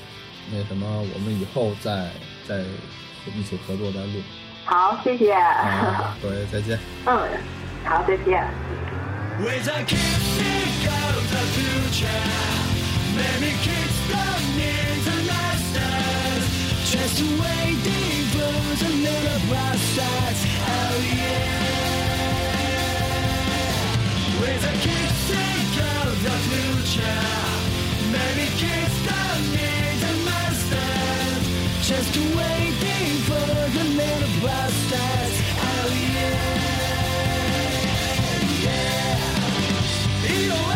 [0.51, 2.11] 那什么，我们以后再
[2.49, 2.59] 再
[3.37, 4.21] 一起合作再录。
[4.66, 5.34] 好，谢谢。
[5.34, 6.80] 啊，各位再见。
[7.06, 7.30] 嗯，
[7.86, 8.48] 好，再见。
[9.40, 12.24] With a kick of the future
[13.16, 16.44] Maybe kids don't need the masters
[16.84, 18.54] Just waiting for
[18.84, 21.56] the little bastards Oh yeah
[24.42, 25.08] With a kick
[25.80, 27.24] of the future
[28.12, 31.44] Maybe kids don't need the masters
[31.88, 32.93] Just waiting for the
[34.41, 36.63] Blasters, oh yeah,
[38.63, 40.29] yeah.
[40.29, 40.69] You don't